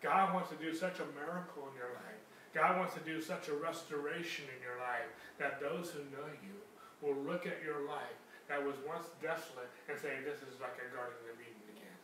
God 0.00 0.32
wants 0.32 0.48
to 0.48 0.56
do 0.56 0.72
such 0.72 1.04
a 1.04 1.08
miracle 1.12 1.68
in 1.68 1.76
your 1.76 1.92
life. 2.00 2.22
God 2.56 2.80
wants 2.80 2.96
to 2.96 3.04
do 3.04 3.20
such 3.20 3.52
a 3.52 3.54
restoration 3.60 4.48
in 4.56 4.58
your 4.64 4.80
life 4.80 5.12
that 5.36 5.60
those 5.60 5.92
who 5.92 6.00
know 6.16 6.24
you 6.40 6.56
will 7.04 7.20
look 7.28 7.44
at 7.44 7.60
your 7.60 7.84
life 7.84 8.16
that 8.48 8.64
was 8.64 8.76
once 8.88 9.12
desolate 9.20 9.68
and 9.88 9.96
saying 10.00 10.24
this 10.24 10.40
is 10.40 10.56
like 10.60 10.76
a 10.80 10.88
Garden 10.90 11.20
of 11.28 11.36
Eden 11.36 11.64
again. 11.68 11.96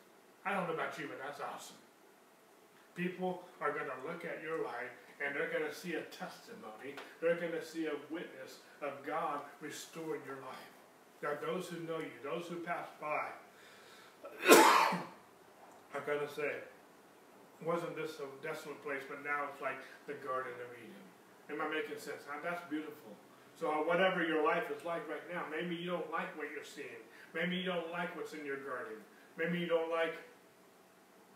I 0.45 0.53
don't 0.53 0.69
know 0.69 0.77
about 0.77 0.97
you, 1.01 1.09
but 1.09 1.17
that's 1.19 1.41
awesome. 1.41 1.81
People 2.95 3.43
are 3.61 3.73
going 3.73 3.89
to 3.89 4.01
look 4.07 4.23
at 4.29 4.45
your 4.45 4.63
life 4.63 4.93
and 5.19 5.35
they're 5.35 5.51
going 5.51 5.65
to 5.65 5.75
see 5.75 5.97
a 5.97 6.05
testimony. 6.13 6.95
They're 7.21 7.41
going 7.41 7.57
to 7.57 7.65
see 7.65 7.87
a 7.87 7.97
witness 8.13 8.61
of 8.83 9.01
God 9.07 9.41
restoring 9.61 10.21
your 10.27 10.39
life. 10.45 10.73
Now, 11.23 11.35
those 11.41 11.73
who 11.73 11.81
know 11.89 11.99
you, 11.99 12.13
those 12.23 12.45
who 12.47 12.61
pass 12.61 12.89
by, 13.01 13.33
are 15.97 16.05
going 16.05 16.21
to 16.21 16.29
say, 16.29 16.61
wasn't 17.65 17.97
this 17.97 18.21
a 18.21 18.29
desolate 18.45 18.83
place, 18.85 19.03
but 19.09 19.25
now 19.25 19.49
it's 19.49 19.63
like 19.63 19.81
the 20.07 20.15
Garden 20.21 20.53
of 20.61 20.69
Eden. 20.77 21.05
Am 21.49 21.65
I 21.65 21.73
making 21.73 21.97
sense? 21.97 22.29
That's 22.43 22.61
beautiful. 22.69 23.17
So 23.59 23.71
whatever 23.87 24.27
your 24.27 24.43
life 24.43 24.67
is 24.75 24.85
like 24.85 25.07
right 25.09 25.23
now, 25.31 25.47
maybe 25.47 25.79
you 25.79 25.87
don't 25.87 26.11
like 26.11 26.35
what 26.37 26.51
you're 26.51 26.67
seeing. 26.67 27.03
Maybe 27.35 27.57
you 27.57 27.67
don't 27.67 27.91
like 27.91 28.15
what's 28.19 28.35
in 28.35 28.45
your 28.45 28.59
garden. 28.63 28.99
Maybe 29.39 29.59
you 29.59 29.67
don't 29.67 29.91
like 29.91 30.15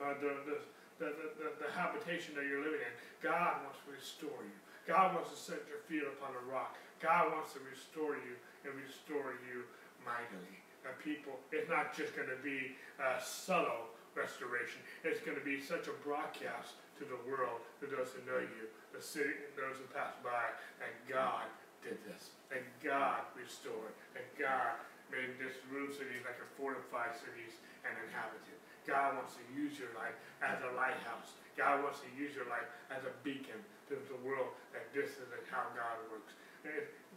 uh, 0.02 0.14
the, 0.18 0.34
the, 0.46 0.56
the, 0.98 1.10
the, 1.38 1.48
the 1.62 1.70
habitation 1.74 2.34
that 2.34 2.46
you're 2.46 2.62
living 2.62 2.82
in. 2.82 2.94
God 3.22 3.62
wants 3.62 3.78
to 3.86 3.90
restore 3.94 4.42
you. 4.42 4.58
God 4.86 5.14
wants 5.14 5.30
to 5.30 5.38
set 5.38 5.62
your 5.70 5.82
feet 5.86 6.06
upon 6.06 6.34
a 6.34 6.42
rock. 6.50 6.78
God 6.98 7.30
wants 7.34 7.54
to 7.54 7.60
restore 7.62 8.18
you 8.18 8.34
and 8.66 8.74
restore 8.74 9.38
you 9.46 9.66
mightily. 10.02 10.58
And 10.86 10.94
people, 11.02 11.38
it's 11.50 11.70
not 11.70 11.94
just 11.94 12.14
going 12.14 12.30
to 12.30 12.40
be 12.42 12.74
a 12.98 13.22
subtle 13.22 13.94
restoration. 14.14 14.82
It's 15.06 15.22
going 15.22 15.38
to 15.38 15.44
be 15.44 15.62
such 15.62 15.86
a 15.86 15.94
broadcast 16.02 16.78
to 16.98 17.06
the 17.06 17.18
world, 17.30 17.62
to 17.78 17.86
those 17.86 18.10
who 18.10 18.26
know 18.26 18.42
you, 18.42 18.66
the 18.90 19.02
city, 19.02 19.38
those 19.54 19.78
who 19.78 19.86
pass 19.94 20.18
by, 20.22 20.50
and 20.82 20.90
God 21.06 21.46
did 21.84 21.98
this. 22.06 22.34
And 22.50 22.64
God 22.80 23.28
restored. 23.36 23.94
And 24.16 24.24
God 24.38 24.78
made 25.08 25.40
this 25.40 25.56
ruined 25.72 25.94
city 25.96 26.20
like 26.24 26.36
a 26.40 26.48
fortified 26.56 27.16
city 27.16 27.48
and 27.84 27.94
inhabited. 28.08 28.56
God 28.88 29.20
wants 29.20 29.36
to 29.36 29.44
use 29.52 29.76
your 29.76 29.92
life 29.96 30.16
as 30.40 30.56
a 30.64 30.72
lighthouse. 30.72 31.36
God 31.60 31.84
wants 31.84 32.00
to 32.00 32.08
use 32.16 32.32
your 32.32 32.48
life 32.48 32.64
as 32.88 33.04
a 33.04 33.12
beacon 33.20 33.60
to 33.92 34.00
the 34.08 34.20
world 34.24 34.52
that 34.72 34.88
this 34.96 35.16
is 35.20 35.28
how 35.52 35.68
God 35.76 35.96
works. 36.08 36.32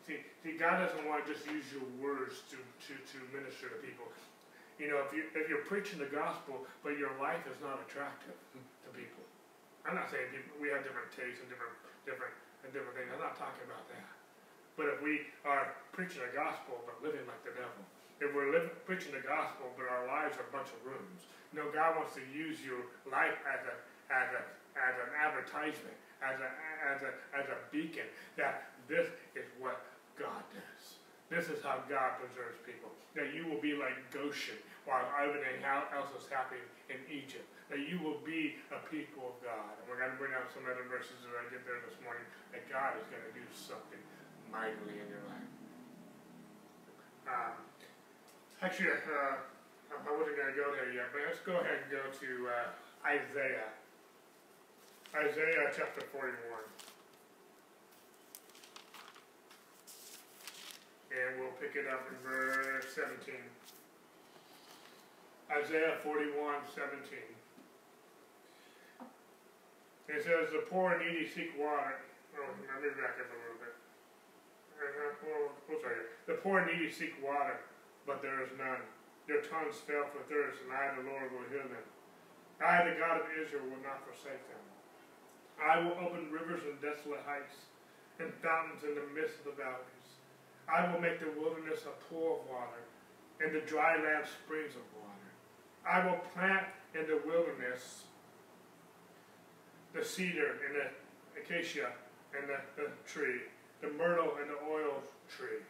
see, 0.03 0.19
see, 0.43 0.59
God 0.59 0.83
doesn't 0.83 1.07
want 1.07 1.23
to 1.23 1.27
just 1.31 1.47
use 1.47 1.63
your 1.71 1.87
words 2.03 2.43
to, 2.51 2.59
to, 2.59 2.93
to 2.95 3.17
minister 3.31 3.71
to 3.71 3.79
people. 3.79 4.07
You 4.79 4.91
know, 4.91 4.99
if, 5.05 5.13
you, 5.13 5.29
if 5.37 5.45
you're 5.47 5.63
preaching 5.69 6.01
the 6.01 6.09
gospel, 6.09 6.65
but 6.81 6.97
your 6.97 7.13
life 7.21 7.43
is 7.47 7.55
not 7.61 7.79
attractive 7.85 8.33
to 8.33 8.89
people. 8.91 9.23
I'm 9.85 9.95
not 9.95 10.09
saying 10.09 10.31
people, 10.33 10.57
we 10.59 10.73
have 10.73 10.83
different 10.83 11.09
tastes 11.13 11.39
and 11.39 11.47
different, 11.47 11.73
different, 12.03 12.33
and 12.65 12.69
different 12.73 12.97
things. 12.97 13.09
I'm 13.13 13.21
not 13.21 13.37
talking 13.37 13.63
about 13.65 13.85
that. 13.93 14.20
But 14.75 14.87
if 14.91 14.97
we 15.03 15.27
are 15.43 15.75
preaching 15.91 16.23
the 16.23 16.33
gospel 16.33 16.79
but 16.87 16.99
living 17.03 17.25
like 17.27 17.43
the 17.43 17.53
devil, 17.53 17.83
if 18.21 18.29
we're 18.31 18.53
living, 18.53 18.71
preaching 18.85 19.11
the 19.11 19.23
gospel 19.25 19.73
but 19.75 19.89
our 19.89 20.05
lives 20.07 20.37
are 20.37 20.45
a 20.47 20.53
bunch 20.53 20.69
of 20.71 20.79
rooms, 20.85 21.27
no, 21.51 21.67
God 21.73 21.99
wants 21.99 22.15
to 22.15 22.23
use 22.31 22.63
your 22.63 22.87
life 23.09 23.35
as 23.43 23.61
a 23.67 23.75
as 24.07 24.29
a 24.31 24.41
as 24.77 24.95
an 25.03 25.11
advertisement, 25.19 25.97
as 26.23 26.39
a, 26.39 26.49
as 26.87 26.99
a, 27.03 27.11
as 27.35 27.45
a 27.51 27.57
beacon 27.71 28.07
that 28.37 28.71
this 28.87 29.07
is 29.35 29.47
what 29.59 29.83
God 30.15 30.43
does. 30.55 31.01
This 31.31 31.47
is 31.47 31.63
how 31.63 31.79
God 31.87 32.19
preserves 32.19 32.59
people. 32.67 32.91
That 33.15 33.31
you 33.31 33.47
will 33.47 33.59
be 33.59 33.75
like 33.75 33.95
Goshen 34.11 34.59
while 34.83 35.07
everything 35.15 35.63
else 35.63 36.11
is 36.15 36.27
happening 36.27 36.63
in 36.91 36.99
Egypt. 37.07 37.47
That 37.71 37.87
you 37.87 38.03
will 38.03 38.19
be 38.27 38.59
a 38.75 38.79
people 38.91 39.31
of 39.31 39.35
God. 39.39 39.71
And 39.79 39.87
we're 39.87 39.99
going 39.99 40.11
to 40.11 40.19
bring 40.19 40.35
out 40.35 40.51
some 40.51 40.67
other 40.67 40.83
verses 40.91 41.15
as 41.23 41.31
I 41.31 41.47
get 41.47 41.63
there 41.63 41.79
this 41.87 41.95
morning. 42.03 42.27
That 42.51 42.67
God 42.67 42.99
is 42.99 43.07
going 43.07 43.23
to 43.23 43.31
do 43.31 43.47
something 43.55 43.99
mightily 44.51 44.99
in 44.99 45.07
your 45.07 45.23
life. 45.31 45.51
Um, 47.25 47.55
actually, 48.61 48.91
uh, 48.91 49.39
I 49.95 50.11
wasn't 50.11 50.35
going 50.35 50.51
to 50.51 50.59
go 50.59 50.75
there 50.75 50.91
yet, 50.91 51.09
but 51.15 51.23
let's 51.25 51.39
go 51.41 51.63
ahead 51.63 51.87
and 51.87 51.91
go 51.91 52.03
to 52.03 52.29
uh, 52.51 53.07
Isaiah. 53.07 53.71
Isaiah 55.15 55.71
chapter 55.75 56.03
41. 56.11 56.31
And 61.11 61.39
we'll 61.39 61.51
pick 61.59 61.75
it 61.75 61.87
up 61.91 62.07
in 62.07 62.15
verse 62.23 62.87
17. 62.95 63.35
Isaiah 65.51 65.99
41, 66.03 66.31
17. 66.71 67.19
It 70.07 70.23
says, 70.23 70.47
The 70.55 70.63
poor 70.71 70.95
and 70.95 71.03
needy 71.03 71.27
seek 71.27 71.51
water. 71.59 71.99
Oh, 72.39 72.47
let 72.47 72.79
me 72.79 72.89
back 72.95 73.19
up 73.19 73.27
a 73.27 73.35
little 73.35 73.59
bit. 73.59 73.75
Uh, 74.70 74.70
well, 74.70 74.70
we'll 74.70 74.70
tell 74.70 74.70
you. 74.70 74.70
Oh, 74.81 75.51
the 76.27 76.33
poor 76.41 76.59
and 76.59 76.67
needy 76.67 76.91
seek 76.91 77.13
water, 77.21 77.61
but 78.05 78.21
there 78.21 78.41
is 78.41 78.49
none. 78.57 78.81
Their 79.27 79.41
tongues 79.45 79.77
fail 79.85 80.09
for 80.09 80.25
thirst, 80.25 80.59
and 80.65 80.73
I, 80.73 80.97
the 80.97 81.05
Lord, 81.05 81.29
will 81.31 81.45
heal 81.53 81.69
them. 81.69 81.85
I, 82.57 82.89
the 82.89 82.97
God 82.97 83.21
of 83.21 83.27
Israel, 83.37 83.69
will 83.69 83.83
not 83.85 84.01
forsake 84.05 84.41
them. 84.49 84.65
I 85.61 85.77
will 85.79 85.97
open 86.01 86.33
rivers 86.33 86.65
in 86.65 86.81
desolate 86.81 87.21
heights, 87.25 87.69
and 88.19 88.33
fountains 88.41 88.83
in 88.83 88.95
the 88.95 89.07
midst 89.13 89.39
of 89.39 89.53
the 89.53 89.57
valleys. 89.57 90.07
I 90.69 90.91
will 90.91 91.01
make 91.01 91.19
the 91.19 91.33
wilderness 91.39 91.85
a 91.85 91.95
pool 92.05 92.41
of 92.41 92.49
water, 92.49 92.81
and 93.41 93.53
the 93.53 93.61
dry 93.61 93.97
land 93.97 94.25
springs 94.25 94.73
of 94.75 94.85
water. 94.97 95.29
I 95.85 96.05
will 96.05 96.21
plant 96.33 96.67
in 96.93 97.07
the 97.07 97.21
wilderness 97.25 98.05
the 99.93 100.05
cedar 100.05 100.57
and 100.65 100.75
the 100.75 101.41
acacia 101.41 101.91
and 102.37 102.47
the, 102.47 102.59
the 102.77 102.89
tree, 103.05 103.41
the 103.81 103.89
myrtle 103.97 104.37
and 104.39 104.49
the 104.49 104.61
oil 104.69 105.01
tree. 105.29 105.65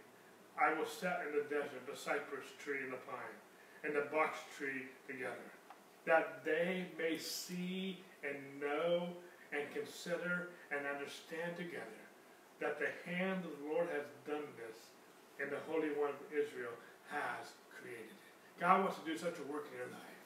I 0.59 0.77
will 0.77 0.87
set 0.87 1.25
in 1.27 1.35
the 1.35 1.47
desert 1.47 1.87
the 1.89 1.97
cypress 1.97 2.45
tree 2.61 2.83
and 2.83 2.93
the 2.93 3.01
pine, 3.07 3.37
and 3.83 3.95
the 3.95 4.11
box 4.11 4.37
tree 4.57 4.91
together, 5.07 5.49
that 6.05 6.45
they 6.45 6.85
may 6.97 7.17
see 7.17 8.03
and 8.21 8.37
know 8.59 9.09
and 9.51 9.63
consider 9.73 10.49
and 10.69 10.85
understand 10.85 11.57
together 11.57 12.03
that 12.59 12.77
the 12.77 12.93
hand 13.09 13.43
of 13.43 13.51
the 13.57 13.73
Lord 13.73 13.89
has 13.89 14.05
done 14.27 14.45
this, 14.59 14.77
and 15.41 15.49
the 15.49 15.63
Holy 15.65 15.89
One 15.97 16.13
of 16.13 16.21
Israel 16.29 16.75
has 17.09 17.57
created 17.73 18.13
it. 18.13 18.61
God 18.61 18.85
wants 18.85 19.01
to 19.01 19.05
do 19.05 19.17
such 19.17 19.41
a 19.41 19.45
work 19.51 19.65
in 19.73 19.81
your 19.81 19.89
life 19.89 20.21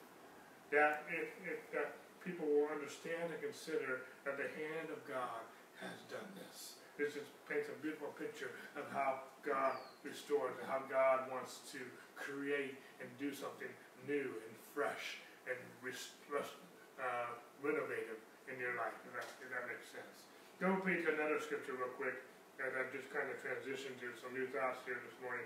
that 0.76 1.08
if, 1.08 1.32
if 1.48 1.64
that 1.72 1.96
people 2.20 2.44
will 2.44 2.68
understand 2.68 3.32
and 3.32 3.40
consider 3.40 4.04
that 4.26 4.36
the 4.36 4.50
hand 4.60 4.92
of 4.92 5.00
God 5.08 5.46
has 5.80 6.04
done 6.12 6.28
this. 6.36 6.75
This 6.96 7.12
just 7.12 7.28
paints 7.52 7.68
a 7.68 7.76
beautiful 7.84 8.16
picture 8.16 8.56
of 8.80 8.88
how 8.96 9.28
God 9.44 9.76
restores 10.04 10.56
and 10.56 10.66
how 10.72 10.80
God 10.88 11.28
wants 11.28 11.60
to 11.76 11.84
create 12.16 12.80
and 13.04 13.08
do 13.20 13.36
something 13.36 13.68
new 14.08 14.32
and 14.32 14.54
fresh 14.72 15.20
and 15.44 15.60
uh, 15.86 17.30
renovative 17.60 18.20
in 18.48 18.56
your 18.58 18.74
life, 18.80 18.96
if 19.04 19.12
that, 19.12 19.28
if 19.44 19.50
that 19.52 19.68
makes 19.68 19.92
sense. 19.92 20.26
Go 20.64 20.80
read 20.88 21.04
another 21.04 21.44
scripture 21.44 21.76
real 21.76 21.92
quick 22.00 22.16
as 22.64 22.72
I've 22.80 22.92
just 22.96 23.12
kind 23.12 23.28
of 23.28 23.36
transitioned 23.44 24.00
to 24.00 24.16
some 24.16 24.32
new 24.32 24.48
thoughts 24.56 24.80
here 24.88 24.96
this 25.04 25.20
morning. 25.20 25.44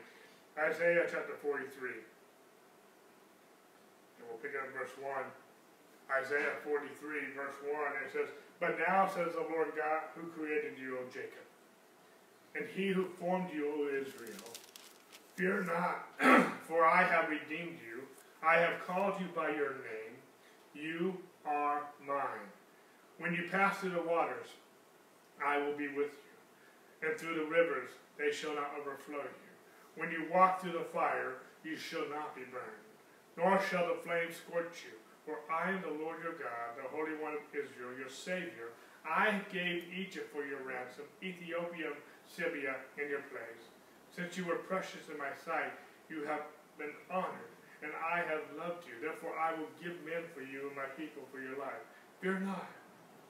Isaiah 0.53 1.09
chapter 1.09 1.33
43. 1.41 1.65
And 4.21 4.23
we'll 4.29 4.38
pick 4.38 4.53
up 4.53 4.69
verse 4.69 4.93
1. 5.01 5.09
Isaiah 6.09 6.62
43, 6.65 7.38
verse 7.38 7.57
1, 7.65 8.05
it 8.05 8.09
says, 8.13 8.29
But 8.60 8.78
now 8.88 9.08
says 9.08 9.34
the 9.34 9.45
Lord 9.50 9.72
God, 9.76 10.02
who 10.15 10.28
created 10.28 10.74
you, 10.80 10.98
O 10.98 11.02
Jacob, 11.08 11.45
and 12.56 12.65
he 12.76 12.89
who 12.89 13.06
formed 13.06 13.50
you, 13.54 13.67
O 13.67 13.88
Israel, 13.88 14.50
fear 15.36 15.63
not, 15.63 16.08
for 16.67 16.86
I 16.86 17.04
have 17.04 17.30
redeemed 17.30 17.78
you. 17.88 18.04
I 18.43 18.56
have 18.58 18.86
called 18.86 19.13
you 19.19 19.28
by 19.36 19.50
your 19.50 19.72
name. 19.72 20.15
You 20.74 21.17
are 21.45 21.84
mine. 22.06 22.50
When 23.17 23.34
you 23.34 23.43
pass 23.52 23.78
through 23.78 23.91
the 23.91 24.02
waters, 24.02 24.48
I 25.45 25.58
will 25.58 25.76
be 25.78 25.88
with 25.88 26.12
you 26.12 26.30
and 27.02 27.17
through 27.17 27.36
the 27.36 27.45
rivers 27.45 27.89
they 28.17 28.32
shall 28.32 28.56
not 28.56 28.72
overflow 28.80 29.24
you. 29.24 29.50
When 29.95 30.12
you 30.12 30.26
walk 30.32 30.62
through 30.62 30.74
the 30.74 30.86
fire, 30.93 31.36
you 31.63 31.76
shall 31.76 32.08
not 32.10 32.36
be 32.36 32.41
burned, 32.52 32.84
nor 33.38 33.60
shall 33.62 33.88
the 33.88 34.02
flames 34.02 34.36
scorch 34.36 34.84
you. 34.84 34.98
For 35.29 35.45
I 35.45 35.69
am 35.69 35.85
the 35.85 35.93
Lord 36.01 36.25
your 36.25 36.33
God, 36.41 36.73
the 36.73 36.89
Holy 36.89 37.13
One 37.21 37.37
of 37.37 37.45
Israel, 37.53 37.93
your 37.93 38.09
Savior. 38.09 38.73
I 39.05 39.45
gave 39.53 39.85
Egypt 39.93 40.33
for 40.33 40.41
your 40.41 40.65
ransom, 40.65 41.05
Ethiopia, 41.21 41.93
Seba 42.25 42.81
in 42.97 43.13
your 43.13 43.21
place. 43.29 43.69
Since 44.09 44.41
you 44.41 44.49
were 44.49 44.57
precious 44.65 45.05
in 45.05 45.21
my 45.21 45.29
sight, 45.45 45.69
you 46.09 46.25
have 46.25 46.49
been 46.81 46.97
honored, 47.13 47.53
and 47.85 47.93
I 47.93 48.25
have 48.25 48.41
loved 48.57 48.89
you. 48.89 48.97
Therefore 48.97 49.37
I 49.37 49.53
will 49.53 49.69
give 49.77 50.01
men 50.01 50.25
for 50.33 50.41
you 50.41 50.73
and 50.73 50.75
my 50.75 50.89
people 50.97 51.21
for 51.29 51.37
your 51.37 51.61
life. 51.61 51.85
Fear 52.25 52.41
not, 52.41 52.73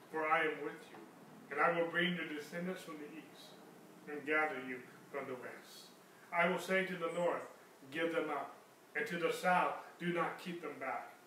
for 0.07 0.23
I 0.23 0.47
am 0.47 0.55
with 0.63 0.79
you, 0.87 1.03
and 1.51 1.59
I 1.59 1.75
will 1.75 1.91
bring 1.91 2.15
your 2.15 2.31
descendants 2.31 2.79
from 2.79 2.95
the 2.95 3.11
east 3.11 3.59
and 4.07 4.23
gather 4.23 4.63
you 4.63 4.79
from 5.11 5.27
the 5.27 5.35
west. 5.35 5.91
I 6.31 6.47
will 6.47 6.63
say 6.63 6.87
to 6.87 6.95
the 6.95 7.11
north, 7.11 7.43
give 7.91 8.15
them 8.15 8.31
up, 8.31 8.55
and 8.95 9.03
to 9.11 9.19
the 9.19 9.35
south, 9.35 9.83
do 9.99 10.15
not 10.15 10.39
keep 10.39 10.63
them 10.63 10.79
back. 10.79 11.18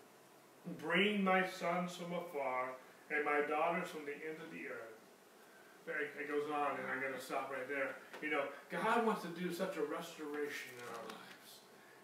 Bring 0.79 1.25
my 1.25 1.45
sons 1.47 1.97
from 1.97 2.13
afar, 2.13 2.73
and 3.11 3.25
my 3.25 3.43
daughters 3.49 3.89
from 3.89 4.07
the 4.07 4.15
end 4.15 4.41
of 4.41 4.49
the 4.55 4.71
earth. 4.71 4.93
It 5.85 6.31
goes 6.31 6.47
on, 6.49 6.79
and 6.79 6.87
I'm 6.87 7.03
going 7.03 7.13
to 7.13 7.21
stop 7.21 7.51
right 7.51 7.67
there. 7.67 7.99
You 8.23 8.31
know, 8.31 8.47
God 8.71 9.05
wants 9.05 9.27
to 9.27 9.33
do 9.35 9.51
such 9.51 9.77
a 9.77 9.85
restoration 9.85 10.79
in 10.79 10.87
our 10.95 11.05
lives. 11.11 11.51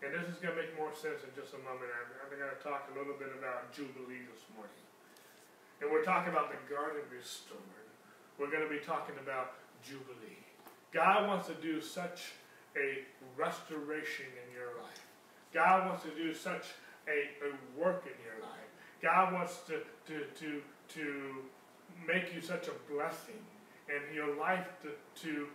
And 0.02 0.10
this 0.10 0.26
is 0.26 0.42
going 0.42 0.54
to 0.54 0.60
make 0.62 0.74
more 0.74 0.90
sense 0.90 1.22
in 1.22 1.30
just 1.38 1.54
a 1.54 1.62
moment. 1.62 1.86
I'm, 1.94 2.30
going 2.34 2.42
to 2.42 2.58
talk 2.62 2.90
a 2.90 2.94
little 2.98 3.14
bit 3.14 3.30
about 3.38 3.70
Jubilee 3.70 4.26
this 4.26 4.42
morning. 4.54 4.82
And 5.78 5.90
we're 5.90 6.02
talking 6.02 6.34
about 6.34 6.50
the 6.50 6.58
garden 6.66 7.06
restored. 7.06 7.86
We're 8.38 8.50
going 8.50 8.66
to 8.66 8.70
be 8.70 8.82
talking 8.82 9.14
about 9.22 9.58
Jubilee. 9.82 10.42
God 10.90 11.26
wants 11.26 11.46
to 11.46 11.54
do 11.54 11.80
such 11.80 12.34
a 12.74 13.06
restoration 13.38 14.26
in 14.26 14.46
your 14.54 14.74
life. 14.82 15.06
God 15.54 15.86
wants 15.86 16.02
to 16.02 16.14
do 16.14 16.34
such 16.34 16.74
a, 17.08 17.46
a 17.46 17.80
work 17.80 18.04
in 18.06 18.16
your 18.24 18.40
life. 18.42 18.68
God 19.02 19.32
wants 19.32 19.58
to, 19.68 19.80
to, 20.06 20.24
to, 20.40 20.62
to 20.94 21.34
make 22.06 22.34
you 22.34 22.40
such 22.40 22.68
a 22.68 22.92
blessing 22.92 23.40
in 23.88 24.14
your 24.14 24.36
life 24.36 24.66
to, 24.82 24.90
to, 25.22 25.46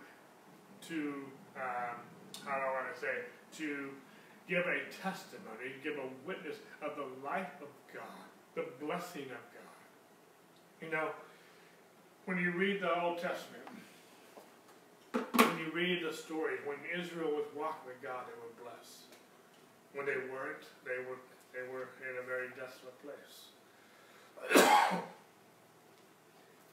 to 0.88 1.24
um, 1.56 1.96
how 2.44 2.56
do 2.56 2.62
I 2.62 2.82
want 2.82 2.94
to 2.94 3.00
say, 3.00 3.14
to 3.58 3.90
give 4.48 4.64
a 4.66 4.78
testimony, 5.02 5.72
give 5.82 5.94
a 5.94 6.08
witness 6.26 6.56
of 6.82 6.96
the 6.96 7.06
life 7.24 7.62
of 7.62 7.68
God, 7.92 8.26
the 8.54 8.66
blessing 8.84 9.24
of 9.24 9.44
God. 9.54 9.78
You 10.82 10.90
know, 10.90 11.10
when 12.26 12.38
you 12.38 12.52
read 12.52 12.80
the 12.82 13.00
Old 13.00 13.18
Testament, 13.18 13.62
when 15.12 15.58
you 15.58 15.70
read 15.72 16.04
the 16.04 16.12
story, 16.12 16.56
when 16.66 16.78
Israel 16.92 17.30
was 17.30 17.46
walking 17.56 17.86
with 17.86 18.02
God, 18.02 18.24
they 18.26 18.36
were 18.40 18.52
blessed. 18.64 19.14
When 19.94 20.06
they 20.06 20.18
weren't, 20.32 20.66
they 20.84 20.98
were 21.08 21.20
they 21.54 21.62
were 21.70 21.94
in 22.02 22.18
a 22.18 22.26
very 22.26 22.50
desolate 22.58 22.98
place. 22.98 23.54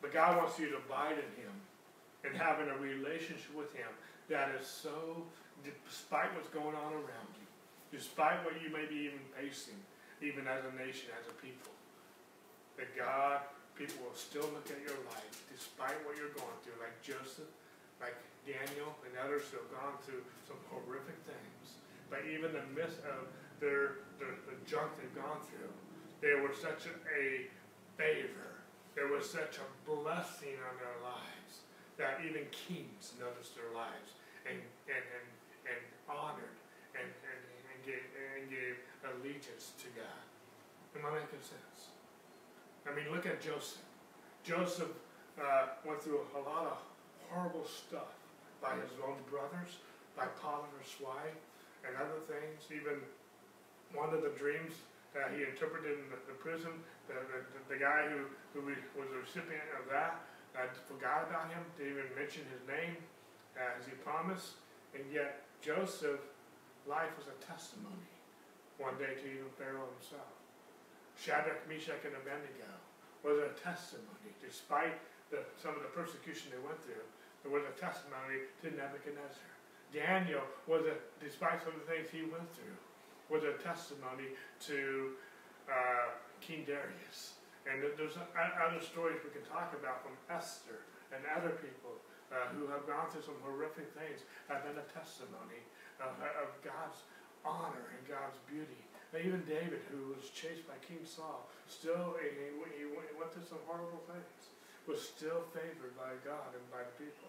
but 0.01 0.11
God 0.11 0.37
wants 0.37 0.57
you 0.57 0.73
to 0.73 0.77
abide 0.81 1.21
in 1.21 1.31
Him 1.37 1.53
and 2.25 2.35
having 2.35 2.67
a 2.67 2.77
relationship 2.81 3.53
with 3.55 3.71
Him 3.77 3.87
that 4.27 4.49
is 4.59 4.65
so, 4.65 5.23
despite 5.85 6.33
what's 6.33 6.49
going 6.49 6.75
on 6.75 6.93
around 6.97 7.29
you, 7.37 7.47
despite 7.93 8.43
what 8.43 8.57
you 8.57 8.73
may 8.73 8.89
be 8.89 9.05
even 9.05 9.21
facing, 9.37 9.77
even 10.21 10.49
as 10.49 10.65
a 10.65 10.73
nation, 10.73 11.13
as 11.13 11.29
a 11.29 11.35
people, 11.37 11.69
that 12.77 12.89
God, 12.97 13.45
people 13.77 14.01
will 14.01 14.17
still 14.17 14.49
look 14.49 14.65
at 14.73 14.81
your 14.81 14.97
life 15.13 15.45
despite 15.53 15.95
what 16.01 16.17
you're 16.17 16.33
going 16.33 16.57
through, 16.65 16.81
like 16.81 16.97
Joseph, 17.05 17.51
like 18.01 18.17
Daniel 18.49 18.97
and 19.05 19.13
others 19.21 19.45
who 19.53 19.61
have 19.61 19.69
gone 19.69 20.01
through 20.01 20.25
some 20.49 20.57
horrific 20.73 21.17
things. 21.29 21.77
But 22.09 22.25
even 22.25 22.51
the 22.51 22.65
midst 22.73 22.97
of 23.05 23.29
their, 23.61 24.01
their 24.17 24.33
the 24.49 24.57
junk 24.65 24.91
they've 24.97 25.15
gone 25.15 25.39
through, 25.45 25.71
They 26.19 26.35
were 26.41 26.53
such 26.53 26.89
a 26.89 27.47
favor. 27.95 28.49
There 28.97 29.07
was 29.07 29.29
such 29.29 29.61
a 29.61 29.67
blessing 29.87 30.59
on 30.67 30.75
their 30.81 30.97
lives 30.99 31.63
that 31.95 32.19
even 32.25 32.49
kings 32.51 33.13
noticed 33.21 33.55
their 33.55 33.71
lives 33.71 34.17
and 34.43 34.57
and 34.89 35.05
and, 35.15 35.27
and 35.69 35.81
honored 36.09 36.57
and, 36.97 37.07
and, 37.07 37.41
and 37.71 37.77
gave 37.85 38.03
and 38.35 38.49
gave 38.49 38.75
allegiance 39.05 39.71
to 39.79 39.87
God. 39.95 40.25
Am 40.97 41.05
I 41.07 41.23
making 41.23 41.39
sense? 41.39 41.95
I 42.83 42.91
mean, 42.91 43.13
look 43.13 43.25
at 43.25 43.39
Joseph. 43.39 43.85
Joseph 44.43 44.91
uh, 45.39 45.77
went 45.85 46.01
through 46.01 46.25
a 46.35 46.41
lot 46.41 46.65
of 46.65 46.77
horrible 47.29 47.63
stuff 47.63 48.17
by 48.59 48.73
his 48.75 48.91
own 49.05 49.15
brothers, 49.29 49.79
by 50.17 50.25
Potiphar's 50.41 50.97
wife, 50.99 51.39
and 51.87 51.95
other 51.95 52.19
things. 52.27 52.67
Even 52.73 52.99
one 53.93 54.13
of 54.13 54.21
the 54.23 54.33
dreams 54.37 54.73
that 55.13 55.35
he 55.35 55.43
interpreted 55.43 55.99
in 55.99 56.07
the, 56.07 56.19
the 56.31 56.37
prison, 56.39 56.71
the, 57.11 57.15
the, 57.27 57.39
the, 57.75 57.79
guy 57.79 58.07
who, 58.07 58.23
who 58.55 58.63
was 58.95 59.09
the 59.11 59.19
recipient 59.19 59.67
of 59.75 59.83
that 59.91 60.23
uh, 60.55 60.67
forgot 60.87 61.27
about 61.27 61.51
him, 61.51 61.63
didn't 61.75 61.99
even 61.99 62.07
mention 62.15 62.43
his 62.51 62.63
name 62.67 62.95
uh, 63.55 63.79
as 63.79 63.87
he 63.87 63.95
promised, 64.03 64.59
and 64.95 65.03
yet 65.11 65.47
Joseph's 65.59 66.31
life 66.87 67.11
was 67.15 67.27
a 67.27 67.37
testimony 67.43 68.11
one 68.79 68.97
day 68.97 69.13
to 69.15 69.25
even 69.27 69.51
Pharaoh 69.55 69.87
himself. 69.99 70.31
Shadrach, 71.19 71.61
Meshach, 71.69 72.01
and 72.07 72.17
Abednego 72.17 72.71
was 73.21 73.37
a 73.37 73.53
testimony, 73.61 74.33
despite 74.41 74.97
the, 75.29 75.45
some 75.61 75.77
of 75.77 75.85
the 75.85 75.93
persecution 75.93 76.49
they 76.49 76.63
went 76.63 76.81
through. 76.81 77.05
There 77.45 77.53
was 77.53 77.63
a 77.67 77.75
testimony 77.77 78.49
to 78.65 78.73
Nebuchadnezzar. 78.73 79.51
Daniel 79.93 80.41
was 80.65 80.87
a, 80.87 80.97
despite 81.21 81.61
some 81.61 81.75
of 81.77 81.79
the 81.85 81.89
things 81.89 82.09
he 82.09 82.25
went 82.25 82.47
through, 82.55 82.79
was 83.31 83.47
a 83.47 83.55
testimony 83.63 84.35
to 84.67 85.15
uh, 85.71 86.19
King 86.43 86.67
Darius. 86.67 87.39
And 87.63 87.79
there's 87.79 88.19
other 88.19 88.83
stories 88.83 89.23
we 89.23 89.31
can 89.31 89.47
talk 89.47 89.71
about 89.71 90.03
from 90.03 90.19
Esther 90.27 90.83
and 91.15 91.23
other 91.31 91.55
people 91.63 91.95
uh, 92.27 92.51
who 92.51 92.67
have 92.67 92.83
gone 92.83 93.07
through 93.07 93.23
some 93.23 93.39
horrific 93.39 93.87
things 93.95 94.27
have 94.51 94.67
been 94.67 94.75
a 94.75 94.87
testimony 94.91 95.63
of, 96.03 96.11
of 96.43 96.51
God's 96.59 97.07
honor 97.47 97.95
and 97.95 98.03
God's 98.03 98.35
beauty. 98.51 98.83
Even 99.15 99.43
David, 99.43 99.83
who 99.91 100.15
was 100.15 100.31
chased 100.31 100.67
by 100.67 100.75
King 100.83 101.03
Saul, 101.03 101.47
still 101.67 102.15
he, 102.19 102.31
he 102.75 102.87
went 102.87 103.31
through 103.31 103.47
some 103.47 103.59
horrible 103.67 103.99
things, 104.07 104.51
was 104.87 105.03
still 105.03 105.43
favored 105.51 105.95
by 105.99 106.15
God 106.23 106.55
and 106.55 106.63
by 106.71 106.83
the 106.83 106.95
people. 106.95 107.27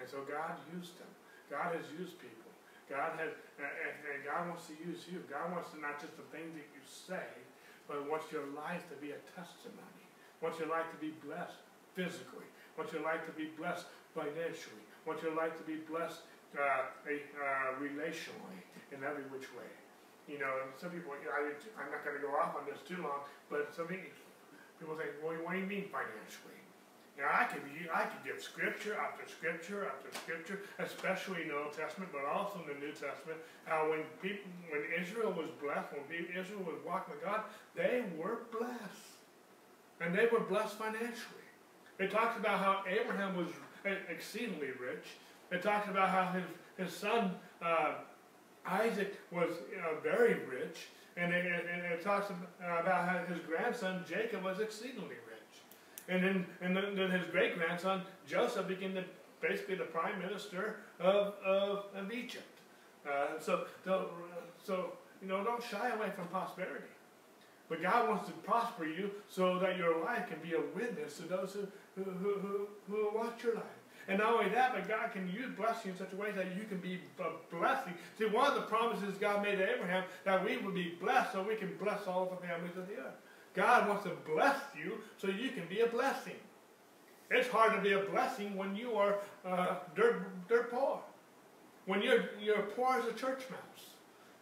And 0.00 0.08
so 0.08 0.24
God 0.24 0.56
used 0.72 0.96
him. 0.96 1.12
God 1.52 1.76
has 1.76 1.84
used 2.00 2.16
people. 2.16 2.47
God 2.88 3.20
has, 3.20 3.36
and, 3.60 4.24
God 4.24 4.48
wants 4.48 4.64
to 4.72 4.76
use 4.80 5.04
you. 5.04 5.20
God 5.28 5.52
wants 5.52 5.70
to 5.76 5.78
not 5.80 6.00
just 6.00 6.16
the 6.16 6.24
things 6.32 6.56
that 6.56 6.68
you 6.72 6.82
say, 6.84 7.28
but 7.84 8.08
wants 8.08 8.32
your 8.32 8.48
life 8.56 8.88
to 8.88 8.96
be 8.96 9.12
a 9.12 9.20
testimony. 9.36 10.04
Wants 10.40 10.56
your 10.56 10.72
life 10.72 10.88
to 10.88 10.98
be 11.00 11.12
blessed 11.20 11.60
physically. 11.92 12.48
Wants 12.76 12.92
your 12.92 13.04
life 13.04 13.24
to 13.28 13.34
be 13.36 13.52
blessed 13.60 13.84
financially. 14.16 14.84
Wants 15.04 15.22
your 15.22 15.36
life 15.36 15.52
to 15.60 15.64
be 15.68 15.84
blessed 15.84 16.24
uh, 16.56 16.88
uh, 17.04 17.76
relationally 17.76 18.60
in 18.92 19.04
every 19.04 19.24
which 19.28 19.52
way. 19.52 19.68
You 20.28 20.38
know, 20.38 20.52
some 20.76 20.92
people, 20.92 21.12
I, 21.12 21.52
I'm 21.80 21.90
not 21.92 22.04
going 22.04 22.16
to 22.16 22.24
go 22.24 22.36
off 22.36 22.56
on 22.56 22.68
this 22.68 22.80
too 22.84 23.00
long, 23.00 23.24
but 23.48 23.72
some 23.72 23.88
people 23.88 24.96
say, 24.96 25.12
well, 25.24 25.36
what 25.44 25.52
do 25.52 25.60
you 25.60 25.66
mean 25.66 25.88
financially? 25.88 26.60
Know, 27.18 27.24
I 27.32 27.44
could, 27.44 27.62
I 27.92 28.04
could 28.04 28.24
give 28.24 28.40
scripture 28.40 28.94
after 28.94 29.28
scripture 29.28 29.90
after 29.90 30.16
scripture, 30.16 30.60
especially 30.78 31.42
in 31.42 31.48
the 31.48 31.56
Old 31.58 31.72
Testament, 31.72 32.12
but 32.12 32.24
also 32.24 32.60
in 32.60 32.68
the 32.68 32.78
New 32.78 32.92
Testament, 32.92 33.38
how 33.64 33.90
when 33.90 34.04
people, 34.22 34.48
when 34.70 34.82
Israel 35.02 35.32
was 35.32 35.48
blessed, 35.60 35.88
when 35.92 36.26
Israel 36.30 36.62
was 36.62 36.78
walking 36.86 37.14
with 37.14 37.24
God, 37.24 37.42
they 37.74 38.04
were 38.16 38.46
blessed. 38.56 39.18
And 40.00 40.14
they 40.14 40.26
were 40.30 40.40
blessed 40.40 40.78
financially. 40.78 41.48
It 41.98 42.12
talks 42.12 42.38
about 42.38 42.60
how 42.60 42.84
Abraham 42.88 43.36
was 43.36 43.48
exceedingly 44.08 44.70
rich. 44.80 45.18
It 45.50 45.60
talks 45.60 45.88
about 45.88 46.10
how 46.10 46.30
his, 46.32 46.44
his 46.76 46.96
son 46.96 47.34
uh, 47.60 47.94
Isaac 48.64 49.18
was 49.32 49.50
very 50.04 50.34
rich, 50.34 50.86
and 51.16 51.32
it, 51.32 51.46
and 51.46 51.92
it 51.92 52.04
talks 52.04 52.30
about 52.60 53.08
how 53.08 53.24
his 53.26 53.40
grandson 53.40 54.04
Jacob 54.08 54.44
was 54.44 54.60
exceedingly 54.60 55.08
rich. 55.08 55.27
And 56.08 56.24
then, 56.24 56.46
and 56.60 56.76
then, 56.76 56.94
then 56.94 57.10
his 57.10 57.26
great 57.26 57.56
grandson 57.56 58.02
Joseph 58.26 58.66
became 58.66 58.94
the, 58.94 59.04
basically 59.40 59.74
the 59.74 59.84
prime 59.84 60.18
minister 60.18 60.76
of, 60.98 61.34
of, 61.44 61.84
of 61.94 62.12
Egypt. 62.12 62.44
Uh, 63.06 63.38
so, 63.38 63.66
so, 64.64 64.92
you 65.22 65.28
know, 65.28 65.44
don't 65.44 65.62
shy 65.62 65.90
away 65.90 66.10
from 66.14 66.26
prosperity. 66.28 66.86
But 67.68 67.82
God 67.82 68.08
wants 68.08 68.26
to 68.26 68.32
prosper 68.32 68.86
you 68.86 69.10
so 69.28 69.58
that 69.58 69.76
your 69.76 70.02
life 70.02 70.26
can 70.28 70.38
be 70.40 70.54
a 70.54 70.60
witness 70.74 71.18
to 71.18 71.24
those 71.24 71.52
who, 71.52 72.02
who, 72.02 72.10
who, 72.10 72.34
who, 72.40 72.68
who 72.90 73.10
watch 73.14 73.42
your 73.44 73.56
life. 73.56 73.64
And 74.08 74.20
not 74.20 74.32
only 74.32 74.48
that, 74.50 74.72
but 74.72 74.88
God 74.88 75.12
can 75.12 75.28
use 75.30 75.50
blessing 75.54 75.90
in 75.90 75.98
such 75.98 76.14
a 76.14 76.16
way 76.16 76.30
that 76.30 76.56
you 76.56 76.64
can 76.64 76.78
be 76.78 76.98
a 77.18 77.54
blessing. 77.54 77.92
See, 78.18 78.24
one 78.24 78.46
of 78.46 78.54
the 78.54 78.62
promises 78.62 79.18
God 79.18 79.42
made 79.42 79.56
to 79.56 79.74
Abraham 79.74 80.04
that 80.24 80.42
we 80.42 80.56
would 80.56 80.74
be 80.74 80.94
blessed 80.98 81.32
so 81.32 81.42
we 81.42 81.56
can 81.56 81.76
bless 81.76 82.06
all 82.06 82.24
the 82.24 82.46
families 82.46 82.76
of 82.78 82.88
the 82.88 82.94
earth. 82.94 83.16
God 83.54 83.88
wants 83.88 84.04
to 84.04 84.12
bless 84.26 84.60
you 84.76 84.98
so 85.16 85.28
you 85.28 85.50
can 85.50 85.66
be 85.68 85.80
a 85.80 85.86
blessing. 85.86 86.36
It's 87.30 87.48
hard 87.48 87.74
to 87.74 87.80
be 87.80 87.92
a 87.92 88.00
blessing 88.00 88.56
when 88.56 88.74
you 88.74 88.94
are 88.94 89.16
uh, 89.44 89.76
dirt, 89.94 90.48
dirt 90.48 90.70
poor. 90.70 91.00
When 91.86 92.02
you're, 92.02 92.30
you're 92.40 92.62
poor 92.62 92.98
as 92.98 93.06
a 93.06 93.12
church 93.12 93.42
mouse. 93.50 93.86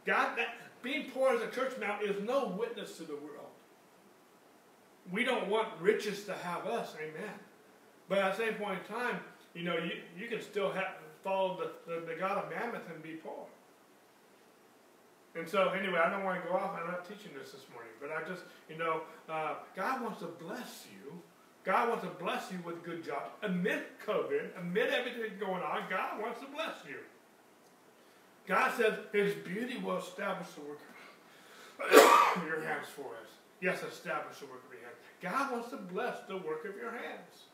God, 0.04 0.36
that, 0.36 0.56
being 0.82 1.10
poor 1.10 1.34
as 1.34 1.42
a 1.42 1.48
church 1.48 1.78
mouse 1.78 2.02
is 2.02 2.22
no 2.22 2.46
witness 2.48 2.96
to 2.98 3.04
the 3.04 3.14
world. 3.14 3.50
We 5.10 5.24
don't 5.24 5.48
want 5.48 5.68
riches 5.80 6.24
to 6.24 6.32
have 6.34 6.66
us, 6.66 6.94
amen. 7.00 7.34
But 8.08 8.18
at 8.18 8.36
the 8.36 8.44
same 8.44 8.54
point 8.54 8.80
in 8.80 8.94
time, 8.94 9.20
you 9.54 9.64
know, 9.64 9.76
you, 9.78 9.92
you 10.16 10.28
can 10.28 10.42
still 10.42 10.70
have, 10.70 10.96
follow 11.24 11.58
the, 11.58 11.92
the, 11.92 12.00
the 12.06 12.14
God 12.14 12.44
of 12.44 12.50
Mammon 12.50 12.82
and 12.92 13.02
be 13.02 13.14
poor. 13.14 13.46
And 15.36 15.48
so, 15.48 15.70
anyway, 15.70 15.98
I 15.98 16.10
don't 16.10 16.24
want 16.24 16.42
to 16.42 16.48
go 16.48 16.56
off. 16.56 16.78
I'm 16.80 16.86
not 16.86 17.06
teaching 17.08 17.32
this 17.38 17.52
this 17.52 17.62
morning, 17.72 17.92
but 18.00 18.10
I 18.10 18.26
just, 18.28 18.42
you 18.70 18.78
know, 18.78 19.02
uh, 19.28 19.54
God 19.74 20.02
wants 20.02 20.20
to 20.20 20.26
bless 20.26 20.86
you. 20.90 21.12
God 21.64 21.88
wants 21.88 22.04
to 22.04 22.10
bless 22.10 22.50
you 22.50 22.58
with 22.64 22.82
good 22.84 23.04
jobs. 23.04 23.30
Amid 23.42 23.82
COVID, 24.06 24.58
amid 24.58 24.90
everything 24.90 25.38
going 25.38 25.62
on, 25.62 25.82
God 25.90 26.20
wants 26.20 26.40
to 26.40 26.46
bless 26.46 26.76
you. 26.88 26.96
God 28.46 28.72
says 28.76 28.94
His 29.12 29.34
beauty 29.34 29.78
will 29.78 29.98
establish 29.98 30.48
the 30.54 30.62
work 30.62 30.80
of 32.36 32.46
your 32.46 32.62
hands 32.64 32.86
for 32.94 33.16
us. 33.20 33.28
Yes, 33.60 33.82
establish 33.82 34.38
the 34.38 34.46
work 34.46 34.62
of 34.64 34.72
your 34.72 34.82
hands. 34.82 34.96
God 35.20 35.52
wants 35.52 35.70
to 35.70 35.76
bless 35.76 36.20
the 36.28 36.36
work 36.36 36.64
of 36.64 36.76
your 36.76 36.92
hands 36.92 37.46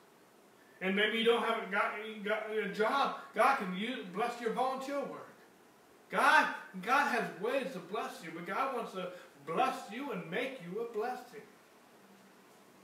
and 0.83 0.97
maybe 0.97 1.19
you 1.19 1.25
don't 1.25 1.45
have 1.45 1.71
got, 1.71 1.93
got 2.25 2.43
a 2.51 2.69
job, 2.75 3.17
God 3.35 3.57
can 3.57 3.75
use, 3.77 4.05
bless 4.13 4.39
your 4.41 4.53
volunteer 4.53 4.99
work. 4.99 5.29
God, 6.11 6.49
God 6.81 7.09
has 7.09 7.25
ways 7.43 7.73
to 7.75 7.79
bless 7.79 8.23
you, 8.25 8.31
but 8.35 8.47
God 8.47 8.75
wants 8.75 8.93
to 8.93 9.11
bless 9.47 9.77
you 9.93 10.13
and 10.13 10.31
make 10.31 10.61
you 10.65 10.81
a 10.81 10.93
blessing. 10.97 11.43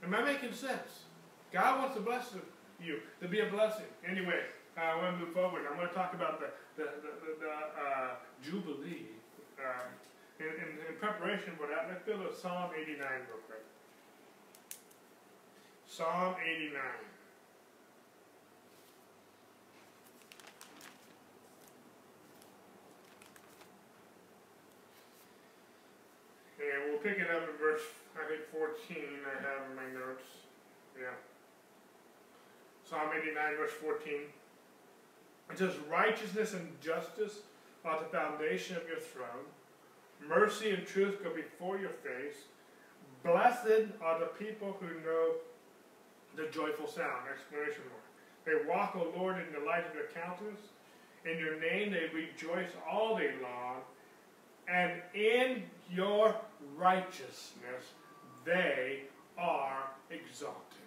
Am 0.04 0.14
I 0.14 0.22
making 0.22 0.52
sense? 0.52 1.04
God 1.52 1.80
wants 1.80 1.96
to 1.96 2.02
bless 2.02 2.30
you, 2.80 3.00
to 3.22 3.28
be 3.28 3.40
a 3.40 3.46
blessing. 3.46 3.86
Anyway, 4.06 4.42
uh, 4.76 4.80
I 4.80 5.02
want 5.02 5.18
to 5.18 5.24
move 5.24 5.34
forward. 5.34 5.62
I'm 5.68 5.76
going 5.76 5.88
to 5.88 5.94
talk 5.94 6.14
about 6.14 6.38
the, 6.38 6.50
the, 6.76 6.84
the, 6.84 7.10
the, 7.40 7.50
uh, 7.50 8.10
Jubilee. 8.42 9.06
Uh, 9.58 9.88
in, 10.38 10.46
in, 10.46 10.68
in, 10.86 10.94
preparation 11.00 11.54
for 11.58 11.66
that, 11.66 11.88
let's 11.88 12.04
go 12.06 12.16
to 12.16 12.32
Psalm 12.32 12.70
89 12.80 12.98
real 13.00 13.42
quick. 13.48 13.64
Psalm 15.86 16.36
89. 16.40 16.80
And 26.60 26.87
we'll 26.98 27.12
pick 27.12 27.20
it 27.20 27.30
up 27.30 27.42
at 27.42 27.58
verse, 27.58 27.82
I 28.16 28.28
think 28.28 28.42
14 28.50 28.96
I 29.26 29.42
have 29.42 29.70
in 29.70 29.76
my 29.76 30.00
notes. 30.00 30.24
Yeah. 30.98 31.14
Psalm 32.88 33.10
89 33.16 33.56
verse 33.56 33.72
14. 33.80 34.12
It 35.50 35.58
says, 35.58 35.74
Righteousness 35.90 36.54
and 36.54 36.80
justice 36.80 37.40
are 37.84 38.00
the 38.00 38.06
foundation 38.06 38.76
of 38.76 38.86
your 38.88 38.98
throne. 38.98 39.46
Mercy 40.26 40.70
and 40.70 40.86
truth 40.86 41.22
go 41.22 41.30
before 41.34 41.78
your 41.78 41.90
face. 41.90 42.36
Blessed 43.22 43.88
are 44.02 44.18
the 44.18 44.30
people 44.38 44.76
who 44.80 44.88
know 45.04 45.34
the 46.36 46.50
joyful 46.50 46.86
sound. 46.86 47.28
Explanation 47.32 47.82
mark. 47.90 48.04
They 48.44 48.68
walk, 48.68 48.96
O 48.96 49.12
Lord, 49.18 49.36
in 49.38 49.52
the 49.52 49.64
light 49.64 49.86
of 49.86 49.94
your 49.94 50.08
countenance. 50.14 50.60
In 51.24 51.38
your 51.38 51.60
name 51.60 51.92
they 51.92 52.10
rejoice 52.14 52.70
all 52.90 53.16
day 53.16 53.32
long. 53.42 53.82
And 54.68 54.92
in 55.14 55.64
your 55.90 56.36
righteousness, 56.76 57.96
they 58.44 59.04
are 59.38 59.90
exalted. 60.10 60.84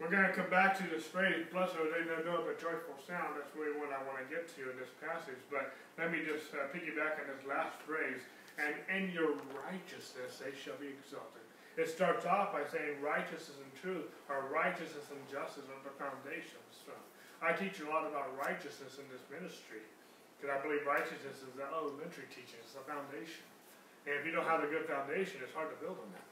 We're 0.00 0.08
going 0.08 0.24
to 0.24 0.32
come 0.32 0.48
back 0.48 0.78
to 0.80 0.86
this 0.88 1.04
phrase, 1.04 1.44
blessed 1.52 1.76
are 1.76 1.90
they 1.92 2.08
that 2.08 2.24
know 2.24 2.40
the 2.40 2.56
joyful 2.56 2.96
sound. 3.04 3.36
That's 3.36 3.52
really 3.52 3.76
what 3.76 3.92
I 3.92 4.00
want 4.08 4.16
to 4.16 4.26
get 4.32 4.48
to 4.56 4.72
in 4.72 4.76
this 4.80 4.88
passage. 4.96 5.36
But 5.52 5.76
let 6.00 6.08
me 6.08 6.24
just 6.24 6.48
uh, 6.56 6.72
piggyback 6.72 7.20
on 7.20 7.28
this 7.28 7.44
last 7.44 7.76
phrase. 7.84 8.24
And 8.56 8.72
in 8.88 9.12
your 9.12 9.36
righteousness 9.52 10.40
they 10.40 10.56
shall 10.56 10.80
be 10.80 10.88
exalted. 10.88 11.44
It 11.76 11.92
starts 11.92 12.24
off 12.24 12.56
by 12.56 12.64
saying 12.64 13.00
righteousness 13.04 13.60
and 13.60 13.72
truth, 13.76 14.08
or 14.28 14.48
righteousness 14.48 15.04
and 15.12 15.20
justice 15.28 15.68
are 15.68 15.84
the 15.84 15.92
foundations. 16.00 16.70
I 17.40 17.56
teach 17.56 17.80
a 17.80 17.88
lot 17.88 18.04
about 18.04 18.36
righteousness 18.36 19.00
in 19.00 19.08
this 19.08 19.24
ministry. 19.32 19.80
Because 20.40 20.56
I 20.56 20.58
believe 20.64 20.88
righteousness 20.88 21.44
is 21.44 21.52
the 21.52 21.68
elementary 21.68 22.24
teaching, 22.32 22.56
it's 22.64 22.72
the 22.72 22.80
foundation. 22.88 23.44
And 24.08 24.16
if 24.16 24.24
you 24.24 24.32
don't 24.32 24.48
have 24.48 24.64
a 24.64 24.70
good 24.72 24.88
foundation, 24.88 25.44
it's 25.44 25.52
hard 25.52 25.68
to 25.68 25.76
build 25.84 26.00
on 26.00 26.08
that. 26.16 26.28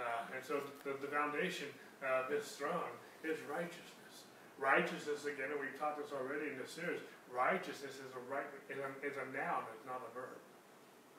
Uh, 0.00 0.32
and 0.32 0.40
so 0.40 0.64
the, 0.88 0.96
the 0.96 1.12
foundation 1.12 1.68
of 2.00 2.32
his 2.32 2.48
throne 2.56 2.88
is 3.20 3.36
righteousness. 3.44 4.24
Righteousness, 4.56 5.28
again, 5.28 5.52
and 5.52 5.60
we've 5.60 5.76
taught 5.76 6.00
this 6.00 6.08
already 6.16 6.56
in 6.56 6.56
the 6.56 6.64
series, 6.64 7.04
righteousness 7.28 8.00
is 8.00 8.10
a, 8.16 8.22
right, 8.32 8.48
is 8.72 8.80
a, 8.80 8.88
is 9.04 9.20
a 9.20 9.26
noun, 9.36 9.68
it's 9.76 9.84
not 9.84 10.00
a 10.00 10.10
verb. 10.16 10.40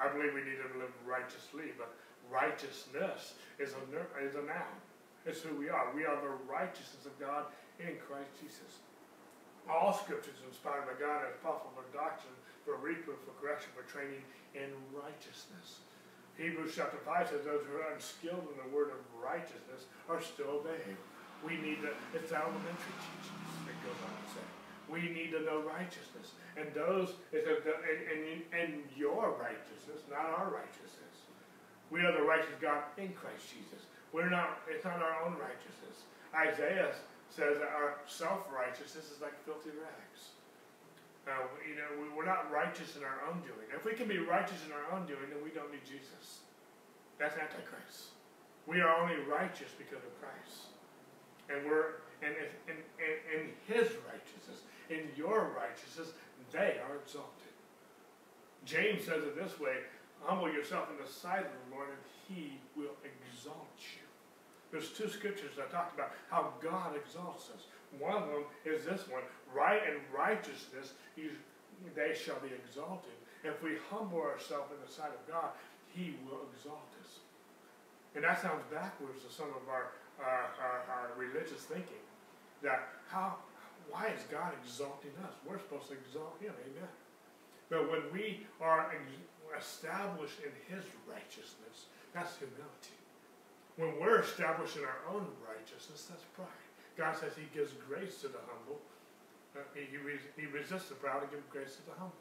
I 0.01 0.09
believe 0.09 0.33
we 0.33 0.41
need 0.41 0.57
to 0.65 0.71
live 0.81 0.91
righteously, 1.05 1.77
but 1.77 1.93
righteousness 2.25 3.37
is 3.61 3.77
a, 3.77 3.81
is 4.17 4.33
a 4.33 4.43
noun. 4.43 4.75
It's 5.29 5.45
who 5.45 5.53
we 5.55 5.69
are. 5.69 5.93
We 5.93 6.09
are 6.09 6.17
the 6.17 6.33
righteousness 6.49 7.05
of 7.05 7.13
God 7.21 7.45
in 7.77 8.01
Christ 8.01 8.33
Jesus. 8.41 8.81
All 9.65 9.93
scriptures 9.93 10.37
inspired 10.45 10.85
by 10.85 10.95
God 10.97 11.25
as 11.25 11.33
profitable 11.41 11.81
for 11.81 11.87
doctrine, 11.89 12.37
for 12.65 12.77
reproof, 12.77 13.17
for 13.25 13.33
correction, 13.41 13.73
for 13.73 13.85
training 13.89 14.21
in 14.53 14.69
righteousness. 14.93 15.85
Hebrews 16.37 16.75
chapter 16.75 16.99
5 17.01 17.31
says 17.31 17.47
those 17.47 17.63
who 17.63 17.79
are 17.79 17.95
unskilled 17.95 18.45
in 18.51 18.57
the 18.59 18.69
word 18.75 18.91
of 18.91 18.99
righteousness 19.17 19.87
are 20.11 20.19
still 20.19 20.61
babes. 20.61 21.01
We 21.41 21.57
need 21.57 21.81
to, 21.81 21.93
it's 22.11 22.31
elementary 22.31 22.95
teaching, 22.99 23.39
it 23.69 23.77
goes 23.85 23.99
on 24.03 24.11
to 24.11 24.27
say. 24.35 24.47
We 24.91 25.09
need 25.09 25.31
to 25.31 25.41
know 25.41 25.63
righteousness. 25.65 26.37
And 26.57 26.69
those, 26.73 27.17
it 27.31 27.45
says, 27.45 27.63
and, 27.65 27.99
and, 28.05 28.41
and 28.53 28.71
your 28.95 29.33
righteousness, 29.39 30.05
not 30.11 30.29
our 30.29 30.51
righteousness. 30.51 31.25
We 31.89 32.01
are 32.01 32.11
the 32.11 32.23
righteous 32.23 32.53
God 32.61 32.83
in 32.97 33.13
Christ 33.13 33.49
Jesus. 33.49 33.85
We're 34.11 34.29
not, 34.29 34.61
it's 34.69 34.85
not 34.85 35.01
our 35.01 35.23
own 35.25 35.35
righteousness. 35.39 36.05
Isaiah 36.35 36.93
says 37.29 37.57
our 37.59 37.99
self-righteousness 38.05 39.11
is 39.11 39.21
like 39.21 39.35
filthy 39.45 39.71
rags. 39.75 40.35
You 41.65 41.75
know, 41.75 41.89
we, 41.97 42.05
we're 42.15 42.29
not 42.29 42.51
righteous 42.51 42.95
in 42.95 43.03
our 43.03 43.25
own 43.27 43.41
doing. 43.41 43.65
If 43.73 43.83
we 43.83 43.93
can 43.93 44.07
be 44.07 44.19
righteous 44.19 44.61
in 44.65 44.71
our 44.71 44.85
own 44.93 45.07
doing, 45.07 45.25
then 45.33 45.41
we 45.43 45.49
don't 45.49 45.71
need 45.71 45.83
Jesus. 45.83 46.45
That's 47.17 47.33
Antichrist. 47.33 48.13
We 48.67 48.81
are 48.81 49.01
only 49.01 49.17
righteous 49.25 49.73
because 49.77 50.05
of 50.05 50.13
Christ. 50.21 50.69
And 51.49 51.65
we're 51.65 52.05
in, 52.21 52.33
in, 52.69 52.77
in, 53.01 53.17
in 53.33 53.41
his 53.65 53.89
righteousness, 54.05 54.65
in 54.89 55.09
your 55.17 55.49
righteousness, 55.57 56.13
they 56.51 56.77
are 56.85 56.97
exalted. 57.01 57.53
James 58.65 59.03
says 59.05 59.23
it 59.23 59.35
this 59.35 59.59
way 59.59 59.77
humble 60.21 60.51
yourself 60.51 60.89
in 60.89 61.03
the 61.03 61.11
sight 61.11 61.45
of 61.45 61.51
the 61.51 61.75
Lord, 61.75 61.89
and 61.89 62.01
he 62.27 62.57
will 62.75 62.97
exalt 63.03 63.77
you. 63.77 64.04
There's 64.75 64.91
two 64.91 65.07
scriptures 65.07 65.55
that 65.55 65.71
talk 65.71 65.95
about 65.95 66.11
how 66.27 66.51
God 66.59 66.99
exalts 66.99 67.47
us. 67.55 67.63
One 67.95 68.11
of 68.11 68.27
them 68.27 68.43
is 68.67 68.83
this 68.83 69.07
one 69.07 69.23
right 69.55 69.79
and 69.87 70.03
righteousness, 70.11 70.99
they 71.15 72.11
shall 72.11 72.35
be 72.43 72.51
exalted. 72.51 73.15
If 73.45 73.63
we 73.63 73.79
humble 73.87 74.19
ourselves 74.19 74.75
in 74.75 74.83
the 74.83 74.91
sight 74.91 75.15
of 75.15 75.23
God, 75.31 75.55
he 75.95 76.19
will 76.27 76.43
exalt 76.51 76.91
us. 76.99 77.23
And 78.15 78.25
that 78.25 78.41
sounds 78.41 78.67
backwards 78.67 79.23
to 79.23 79.31
some 79.31 79.47
of 79.55 79.63
our, 79.71 79.95
our, 80.19 80.51
our, 80.59 80.79
our 80.91 81.07
religious 81.15 81.63
thinking. 81.63 82.03
That 82.61 82.99
how, 83.07 83.39
why 83.87 84.11
is 84.11 84.27
God 84.27 84.51
exalting 84.59 85.15
us? 85.23 85.31
We're 85.47 85.59
supposed 85.59 85.87
to 85.87 85.95
exalt 85.95 86.35
him, 86.41 86.51
amen. 86.51 86.91
But 87.69 87.89
when 87.89 88.11
we 88.11 88.45
are 88.59 88.91
established 89.57 90.43
in 90.43 90.51
his 90.67 90.83
righteousness, 91.07 91.87
that's 92.11 92.35
humility. 92.35 93.04
When 93.77 93.99
we're 93.99 94.21
established 94.21 94.77
in 94.77 94.83
our 94.83 95.01
own 95.13 95.27
righteousness, 95.45 96.07
that's 96.09 96.23
pride. 96.35 96.47
God 96.97 97.15
says 97.17 97.33
he 97.35 97.47
gives 97.57 97.71
grace 97.87 98.21
to 98.21 98.27
the 98.27 98.39
humble. 98.47 98.79
Uh, 99.55 99.59
he, 99.73 99.81
he, 99.81 100.41
he 100.41 100.47
resists 100.47 100.89
the 100.89 100.95
proud 100.95 101.23
and 101.23 101.31
gives 101.31 101.43
grace 101.49 101.75
to 101.75 101.85
the 101.85 101.91
humble. 101.99 102.15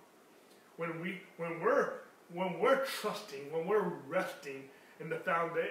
When, 0.77 1.01
we, 1.01 1.21
when, 1.37 1.61
we're, 1.61 1.91
when 2.33 2.59
we're 2.59 2.85
trusting, 2.85 3.53
when 3.53 3.67
we're 3.67 3.93
resting 4.09 4.65
in 5.01 5.09
the 5.09 5.17
foundation, 5.17 5.71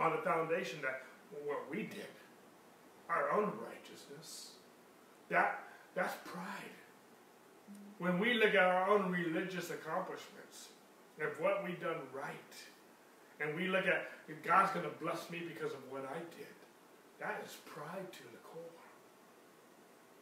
on 0.00 0.12
the 0.12 0.22
foundation 0.22 0.80
that 0.82 1.02
what 1.44 1.70
we 1.70 1.82
did, 1.82 2.06
our 3.08 3.30
own 3.30 3.52
righteousness, 3.64 4.52
that, 5.28 5.60
that's 5.94 6.14
pride. 6.24 6.74
When 7.98 8.18
we 8.18 8.34
look 8.34 8.50
at 8.50 8.62
our 8.62 8.88
own 8.88 9.10
religious 9.10 9.70
accomplishments, 9.70 10.68
of 11.20 11.32
what 11.40 11.64
we've 11.64 11.80
done 11.80 11.96
right, 12.12 12.54
and 13.40 13.54
we 13.54 13.68
look 13.68 13.86
at 13.86 14.10
God's 14.42 14.72
going 14.72 14.84
to 14.84 14.96
bless 14.98 15.30
me 15.30 15.42
because 15.46 15.72
of 15.72 15.82
what 15.90 16.04
I 16.04 16.18
did, 16.36 16.54
that 17.20 17.42
is 17.44 17.56
pride 17.66 18.12
to 18.12 18.24
the 18.30 18.42
core. 18.42 18.82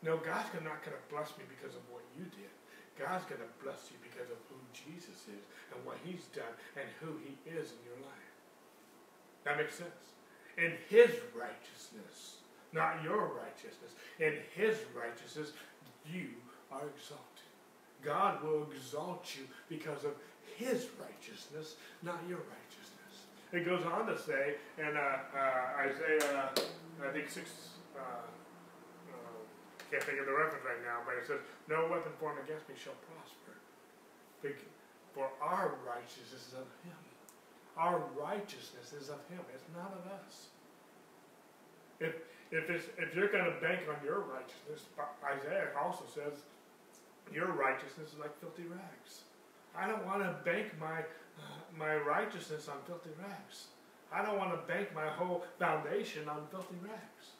No, 0.03 0.17
God's 0.17 0.53
not 0.63 0.85
going 0.85 0.97
to 0.97 1.07
bless 1.09 1.33
me 1.39 1.45
because 1.49 1.75
of 1.75 1.83
what 1.91 2.05
you 2.17 2.25
did. 2.25 2.53
God's 2.97 3.25
going 3.29 3.41
to 3.41 3.53
bless 3.65 3.89
you 3.93 3.97
because 4.01 4.31
of 4.33 4.41
who 4.49 4.57
Jesus 4.73 5.29
is 5.29 5.45
and 5.73 5.85
what 5.85 5.97
he's 6.05 6.25
done 6.33 6.55
and 6.77 6.89
who 7.01 7.21
he 7.21 7.37
is 7.49 7.73
in 7.77 7.81
your 7.85 8.01
life. 8.05 8.33
That 9.45 9.59
makes 9.59 9.77
sense. 9.77 10.17
In 10.57 10.73
his 10.89 11.13
righteousness, 11.37 12.41
not 12.73 13.03
your 13.05 13.33
righteousness. 13.37 13.93
In 14.19 14.41
his 14.55 14.77
righteousness, 14.97 15.53
you 16.09 16.31
are 16.73 16.89
exalted. 16.89 17.47
God 18.03 18.43
will 18.43 18.67
exalt 18.75 19.37
you 19.37 19.45
because 19.69 20.05
of 20.05 20.13
his 20.57 20.89
righteousness, 21.01 21.77
not 22.03 22.21
your 22.29 22.39
righteousness. 22.39 22.66
It 23.53 23.65
goes 23.65 23.85
on 23.87 24.07
to 24.07 24.19
say 24.19 24.57
in 24.79 24.97
uh, 24.97 25.19
uh, 25.31 25.87
Isaiah, 25.87 26.51
I 27.03 27.13
think 27.13 27.31
6, 27.31 27.47
uh, 27.95 28.01
uh, 28.01 29.15
can't 29.91 30.03
think 30.03 30.19
of 30.19 30.27
the 30.27 30.35
reference 30.35 30.65
right 30.67 30.83
now, 30.83 31.07
but 31.07 31.15
it 31.15 31.27
says, 31.27 31.41
No 31.69 31.87
weapon 31.91 32.13
formed 32.19 32.43
against 32.43 32.69
me 32.69 32.75
shall 32.75 32.99
prosper. 33.07 33.55
For 35.15 35.31
our 35.41 35.75
righteousness 35.87 36.53
is 36.53 36.53
of 36.53 36.69
him. 36.85 37.01
Our 37.77 38.05
righteousness 38.21 38.93
is 38.93 39.09
of 39.09 39.25
him. 39.33 39.41
It's 39.55 39.65
not 39.75 39.97
of 39.97 40.13
us. 40.13 40.53
If, 42.01 42.15
if, 42.53 42.69
it's, 42.69 42.85
if 42.99 43.15
you're 43.15 43.33
going 43.33 43.45
to 43.45 43.57
bank 43.61 43.81
on 43.89 43.97
your 44.05 44.21
righteousness, 44.21 44.85
Isaiah 45.25 45.73
also 45.81 46.05
says, 46.13 46.45
your 47.33 47.53
righteousness 47.53 48.13
is 48.13 48.19
like 48.19 48.39
filthy 48.41 48.65
rags. 48.65 49.25
I 49.77 49.87
don't 49.87 50.05
want 50.07 50.21
to 50.21 50.37
bank 50.45 50.79
my, 50.79 51.01
my 51.77 51.97
righteousness 51.97 52.69
on 52.69 52.79
filthy 52.87 53.11
rags. 53.21 53.69
I 54.13 54.25
don't 54.25 54.39
want 54.39 54.53
to 54.55 54.61
bank 54.67 54.95
my 54.95 55.09
whole 55.09 55.45
foundation 55.59 56.29
on 56.29 56.47
filthy 56.51 56.79
rags. 56.83 57.37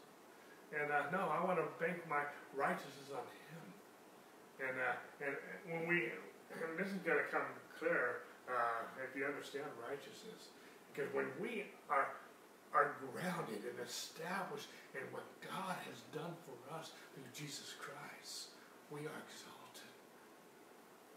And 0.75 0.91
uh, 0.91 1.09
no, 1.13 1.31
I 1.31 1.45
want 1.45 1.59
to 1.59 1.69
bank 1.79 2.03
my 2.11 2.27
righteousness 2.55 3.15
on 3.15 3.25
Him. 3.25 3.65
And, 4.61 4.77
uh, 4.77 5.25
and 5.25 5.35
when 5.71 5.89
we, 5.89 6.13
and 6.53 6.77
this 6.77 6.89
is 6.89 7.01
going 7.07 7.19
to 7.19 7.29
come 7.31 7.47
clear 7.79 8.27
uh, 8.51 8.83
if 9.01 9.17
you 9.17 9.25
understand 9.25 9.65
righteousness, 9.89 10.51
because 10.93 11.13
when 11.15 11.27
we 11.41 11.71
are 11.89 12.09
are 12.77 12.97
grounded 13.01 13.65
and 13.65 13.87
established 13.87 14.69
in 14.93 15.01
what 15.13 15.25
God 15.41 15.77
has 15.89 16.05
done 16.13 16.35
for 16.45 16.75
us 16.75 16.91
through 17.15 17.25
Jesus 17.33 17.73
Christ, 17.81 18.49
we 18.91 19.01
are 19.01 19.21
exalted. 19.25 19.56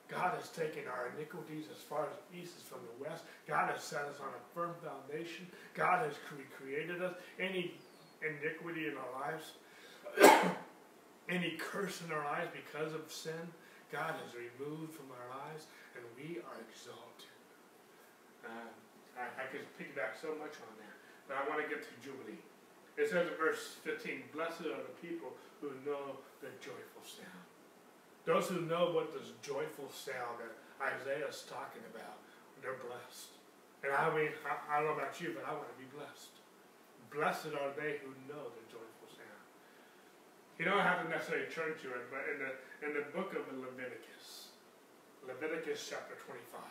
God 0.10 0.34
has 0.34 0.50
taken 0.50 0.90
our 0.90 1.14
iniquities 1.16 1.66
as 1.70 1.82
far 1.86 2.10
as 2.10 2.18
east 2.34 2.58
is 2.58 2.64
from 2.64 2.80
the 2.82 2.98
west. 2.98 3.24
God 3.48 3.70
has 3.70 3.84
set 3.84 4.10
us 4.10 4.18
on 4.20 4.34
a 4.34 4.42
firm 4.58 4.74
foundation. 4.82 5.46
God 5.76 6.06
has 6.06 6.18
recreated 6.34 7.02
us. 7.02 7.14
Any 7.40 7.78
iniquity 8.26 8.90
in 8.90 8.98
our 8.98 9.14
lives, 9.22 9.54
any 11.30 11.62
curse 11.62 12.02
in 12.02 12.12
our 12.12 12.26
lives 12.26 12.50
because 12.50 12.94
of 12.94 13.06
sin, 13.12 13.54
God 13.94 14.18
has 14.18 14.34
removed 14.34 14.94
from 14.98 15.14
our 15.14 15.30
lives, 15.46 15.70
and 15.94 16.02
we 16.18 16.42
are 16.42 16.58
exalted. 16.70 17.30
Uh, 18.46 18.70
I, 19.14 19.30
I 19.42 19.46
could 19.54 19.66
piggyback 19.78 20.18
so 20.18 20.34
much 20.42 20.58
on 20.62 20.74
that, 20.82 20.96
but 21.30 21.38
I 21.38 21.46
want 21.50 21.62
to 21.62 21.70
get 21.70 21.86
to 21.86 21.94
Jubilee. 22.02 22.42
It 22.98 23.10
says 23.10 23.30
in 23.30 23.38
verse 23.38 23.78
15, 23.86 24.34
Blessed 24.34 24.70
are 24.74 24.86
the 24.86 24.98
people 25.02 25.34
who 25.62 25.70
know 25.86 26.18
the 26.42 26.50
joyful 26.62 27.06
sound. 27.06 27.49
Those 28.30 28.46
who 28.46 28.62
know 28.70 28.94
what 28.94 29.10
this 29.10 29.34
joyful 29.42 29.90
sound 29.90 30.38
that 30.38 30.54
Isaiah 30.78 31.26
is 31.26 31.50
talking 31.50 31.82
about, 31.90 32.22
they're 32.62 32.78
blessed. 32.78 33.34
And 33.82 33.90
I 33.90 34.06
mean, 34.14 34.30
I, 34.46 34.54
I 34.70 34.86
don't 34.86 34.94
know 34.94 35.02
about 35.02 35.18
you, 35.18 35.34
but 35.34 35.50
I 35.50 35.58
want 35.58 35.66
to 35.66 35.80
be 35.82 35.90
blessed. 35.90 36.38
Blessed 37.10 37.58
are 37.58 37.74
they 37.74 37.98
who 38.06 38.14
know 38.30 38.54
the 38.54 38.62
joyful 38.70 39.10
sound. 39.10 39.46
You 40.62 40.70
don't 40.70 40.86
have 40.86 41.02
to 41.02 41.10
necessarily 41.10 41.50
turn 41.50 41.74
to 41.74 41.88
it, 41.90 42.06
but 42.14 42.22
in 42.30 42.38
the 42.38 42.52
in 42.86 42.92
the 43.02 43.10
book 43.18 43.34
of 43.34 43.50
Leviticus, 43.50 44.54
Leviticus 45.26 45.82
chapter 45.90 46.14
25, 46.30 46.62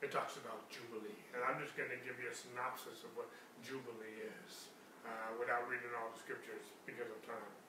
it 0.00 0.08
talks 0.08 0.40
about 0.40 0.64
Jubilee. 0.72 1.20
And 1.36 1.44
I'm 1.44 1.60
just 1.60 1.76
going 1.76 1.92
to 1.92 2.00
give 2.08 2.16
you 2.16 2.32
a 2.32 2.34
synopsis 2.34 3.04
of 3.04 3.12
what 3.20 3.28
Jubilee 3.60 4.24
is 4.48 4.72
uh, 5.04 5.36
without 5.36 5.68
reading 5.68 5.92
all 5.92 6.08
the 6.08 6.20
scriptures 6.24 6.72
because 6.88 7.12
of 7.12 7.20
time 7.28 7.59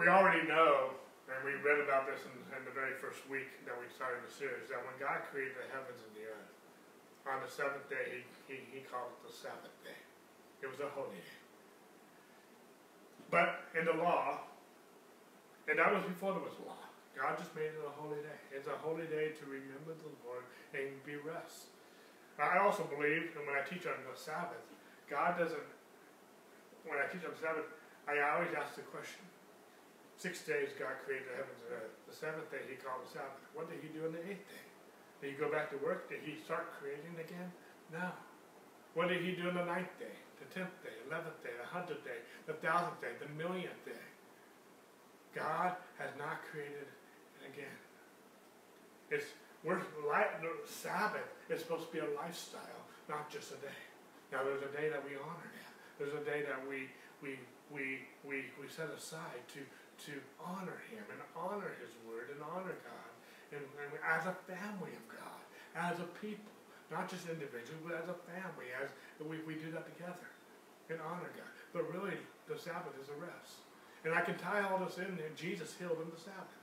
we 0.00 0.08
already 0.08 0.48
know, 0.48 0.96
and 1.28 1.36
we 1.44 1.60
read 1.60 1.76
about 1.84 2.08
this 2.08 2.24
in, 2.24 2.32
in, 2.56 2.64
the 2.64 2.72
very 2.72 2.96
first 2.96 3.20
week 3.28 3.52
that 3.68 3.76
we 3.76 3.84
started 3.92 4.24
the 4.24 4.32
series, 4.32 4.72
that 4.72 4.80
when 4.80 4.96
God 4.96 5.28
created 5.28 5.60
the 5.60 5.68
heavens 5.68 6.00
and 6.00 6.12
the 6.16 6.24
earth, 6.24 6.50
on 7.28 7.44
the 7.44 7.52
seventh 7.52 7.84
day, 7.92 8.24
he, 8.24 8.24
he, 8.48 8.56
he 8.72 8.80
called 8.88 9.12
it 9.12 9.20
the 9.28 9.28
Sabbath 9.28 9.76
day. 9.84 10.00
It 10.64 10.72
was 10.72 10.80
a 10.80 10.88
holy 10.96 11.20
day. 11.20 11.36
But 13.28 13.68
in 13.76 13.84
the 13.84 13.92
law, 14.00 14.48
and 15.68 15.76
that 15.76 15.92
was 15.92 16.00
before 16.08 16.32
there 16.32 16.42
was 16.48 16.56
law, 16.64 16.80
God 17.12 17.36
just 17.36 17.52
made 17.52 17.76
it 17.76 17.84
a 17.84 17.92
holy 17.92 18.24
day. 18.24 18.40
It's 18.56 18.72
a 18.72 18.80
holy 18.80 19.04
day 19.04 19.36
to 19.36 19.44
remember 19.44 19.92
the 20.00 20.08
Lord 20.24 20.48
and 20.72 20.96
be 21.04 21.20
rest. 21.20 21.68
I 22.40 22.56
also 22.56 22.88
believe, 22.88 23.36
and 23.36 23.44
when 23.44 23.52
I 23.52 23.68
teach 23.68 23.84
on 23.84 24.00
the 24.00 24.16
Sabbath, 24.16 24.64
God 25.12 25.36
doesn't, 25.36 25.68
when 26.88 26.96
I 26.96 27.04
teach 27.12 27.20
on 27.28 27.36
the 27.36 27.42
Sabbath, 27.44 27.68
I 28.08 28.16
always 28.24 28.56
ask 28.56 28.80
the 28.80 28.88
question. 28.88 29.29
Six 30.20 30.44
days 30.44 30.76
God 30.76 31.00
created 31.08 31.32
the 31.32 31.40
heavens 31.40 31.64
and 31.64 31.80
earth. 31.80 31.96
The 32.04 32.12
seventh 32.12 32.52
day 32.52 32.60
he 32.68 32.76
called 32.76 33.08
the 33.08 33.08
Sabbath. 33.08 33.40
What 33.56 33.72
did 33.72 33.80
he 33.80 33.88
do 33.88 34.04
on 34.04 34.12
the 34.12 34.20
eighth 34.20 34.44
day? 34.44 34.64
Did 35.24 35.32
he 35.32 35.36
go 35.40 35.48
back 35.48 35.72
to 35.72 35.80
work? 35.80 36.12
Did 36.12 36.20
he 36.20 36.36
start 36.36 36.76
creating 36.76 37.16
again? 37.16 37.48
No. 37.88 38.12
What 38.92 39.08
did 39.08 39.24
he 39.24 39.32
do 39.32 39.48
on 39.48 39.56
the 39.56 39.64
ninth 39.64 39.88
day, 39.96 40.12
the 40.36 40.48
tenth 40.52 40.76
day, 40.84 40.92
eleventh 41.08 41.40
day, 41.40 41.56
the 41.56 41.64
hundredth 41.64 42.04
day, 42.04 42.20
the 42.44 42.52
thousandth 42.60 43.00
day, 43.00 43.16
the 43.16 43.32
millionth 43.32 43.80
day? 43.88 44.04
God 45.32 45.72
has 45.96 46.12
not 46.20 46.44
created 46.52 46.92
again. 47.40 47.80
It's 49.08 49.32
we're 49.64 49.80
Sabbath 50.68 51.32
is 51.48 51.64
supposed 51.64 51.88
to 51.88 51.92
be 51.96 52.04
a 52.04 52.12
lifestyle, 52.20 52.84
not 53.08 53.32
just 53.32 53.56
a 53.56 53.60
day. 53.64 53.80
Now 54.28 54.44
there's 54.44 54.68
a 54.68 54.72
day 54.76 54.92
that 54.92 55.00
we 55.00 55.16
honor. 55.16 55.48
There's 55.96 56.12
a 56.12 56.24
day 56.28 56.44
that 56.44 56.60
we 56.68 56.92
we 57.24 57.40
we 57.72 58.04
we, 58.20 58.52
we 58.60 58.68
set 58.68 58.92
aside 58.92 59.48
to 59.56 59.60
to 60.06 60.14
honor 60.40 60.80
him 60.88 61.04
and 61.12 61.20
honor 61.36 61.76
his 61.80 61.92
word 62.08 62.32
and 62.32 62.40
honor 62.40 62.76
God 62.84 63.10
and, 63.52 63.62
and 63.62 63.90
as 64.06 64.26
a 64.26 64.34
family 64.46 64.94
of 64.94 65.04
God, 65.10 65.42
as 65.74 65.98
a 65.98 66.08
people, 66.22 66.54
not 66.90 67.10
just 67.10 67.26
individually, 67.26 67.82
but 67.82 67.98
as 67.98 68.08
a 68.08 68.18
family, 68.30 68.70
as 68.78 68.90
we, 69.22 69.38
we 69.46 69.54
do 69.54 69.70
that 69.74 69.86
together 69.86 70.30
and 70.88 70.98
honor 71.02 71.30
God. 71.34 71.50
But 71.72 71.90
really, 71.92 72.18
the 72.48 72.58
Sabbath 72.58 72.94
is 72.98 73.10
a 73.10 73.18
rest. 73.20 73.62
And 74.04 74.14
I 74.14 74.22
can 74.22 74.38
tie 74.38 74.62
all 74.62 74.78
this 74.78 74.98
in, 74.98 75.06
and 75.06 75.36
Jesus 75.36 75.74
healed 75.78 75.98
on 76.00 76.10
the 76.10 76.18
Sabbath. 76.18 76.58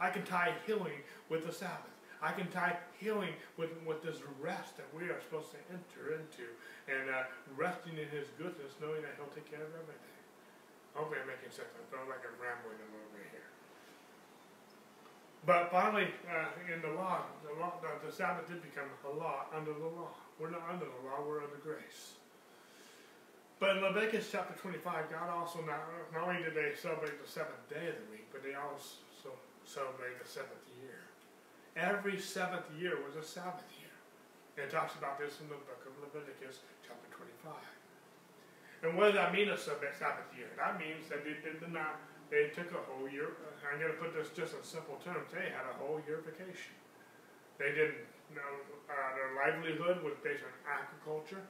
I 0.00 0.10
can 0.10 0.24
tie 0.24 0.54
healing 0.66 1.04
with 1.28 1.46
the 1.46 1.52
Sabbath. 1.52 1.92
I 2.22 2.32
can 2.32 2.48
tie 2.48 2.76
healing 2.96 3.36
with, 3.56 3.70
with 3.84 4.02
this 4.02 4.16
rest 4.40 4.76
that 4.76 4.88
we 4.96 5.08
are 5.08 5.20
supposed 5.20 5.52
to 5.52 5.60
enter 5.68 6.16
into 6.16 6.48
and 6.88 7.10
uh, 7.10 7.28
resting 7.56 7.98
in 7.98 8.08
His 8.08 8.28
goodness, 8.38 8.72
knowing 8.80 9.02
that 9.02 9.12
He'll 9.16 9.32
take 9.34 9.50
care 9.50 9.60
of 9.60 9.72
everything. 9.76 10.15
Hopefully 10.96 11.20
I'm 11.20 11.28
making 11.28 11.52
sense. 11.52 11.68
I 11.76 11.84
feel 11.92 12.08
like 12.08 12.24
I'm 12.24 12.34
rambling 12.40 12.80
a 12.80 12.88
little 12.88 13.12
bit 13.12 13.28
here. 13.28 13.52
But 15.44 15.68
finally, 15.68 16.08
uh, 16.24 16.56
in 16.72 16.80
the 16.80 16.96
law, 16.96 17.28
the 17.44 17.52
law, 17.60 17.76
the, 17.84 18.08
Sabbath 18.08 18.48
did 18.48 18.64
become 18.64 18.88
a 19.04 19.12
law 19.12 19.46
under 19.52 19.76
the 19.76 19.90
law. 19.92 20.16
We're 20.40 20.50
not 20.50 20.64
under 20.66 20.88
the 20.88 21.00
law; 21.04 21.20
we're 21.22 21.44
under 21.44 21.60
grace. 21.60 22.16
But 23.60 23.76
in 23.76 23.84
Leviticus 23.84 24.28
chapter 24.32 24.56
25, 24.56 25.12
God 25.12 25.28
also 25.28 25.60
not, 25.64 25.80
not 26.12 26.28
only 26.28 26.42
did 26.42 26.52
they 26.52 26.76
celebrate 26.76 27.16
the 27.20 27.28
seventh 27.28 27.60
day 27.72 27.88
of 27.88 27.96
the 27.96 28.08
week, 28.12 28.28
but 28.32 28.44
they 28.44 28.52
also 28.52 29.32
celebrate 29.64 30.20
the 30.20 30.28
seventh 30.28 30.64
year. 30.80 31.04
Every 31.76 32.20
seventh 32.20 32.68
year 32.78 32.96
was 33.04 33.16
a 33.16 33.24
Sabbath 33.24 33.68
year. 33.80 33.92
And 34.56 34.64
it 34.64 34.72
talks 34.72 34.94
about 34.96 35.18
this 35.18 35.40
in 35.40 35.48
the 35.48 35.60
book 35.68 35.84
of 35.84 35.92
Leviticus 36.00 36.60
chapter 36.84 37.08
25. 37.16 37.75
And 38.86 38.94
what 38.94 39.10
does 39.10 39.18
that 39.18 39.34
mean, 39.34 39.50
a 39.50 39.58
Sabbath 39.58 40.30
year? 40.38 40.46
That 40.54 40.78
means 40.78 41.10
that 41.10 41.26
they 41.26 41.34
did 41.42 41.58
not, 41.74 41.98
they 42.30 42.54
took 42.54 42.70
a 42.70 42.78
whole 42.86 43.10
year, 43.10 43.34
I'm 43.66 43.82
going 43.82 43.90
to 43.90 43.98
put 43.98 44.14
this 44.14 44.30
just 44.30 44.54
in 44.54 44.62
simple 44.62 44.94
terms, 45.02 45.34
they 45.34 45.50
had 45.50 45.66
a 45.66 45.74
whole 45.82 45.98
year 46.06 46.22
vacation. 46.22 46.70
They 47.58 47.74
didn't, 47.74 48.06
you 48.30 48.38
know, 48.38 48.52
uh, 48.86 49.10
their 49.18 49.34
livelihood 49.34 50.06
was 50.06 50.14
based 50.22 50.46
on 50.46 50.54
agriculture, 50.70 51.42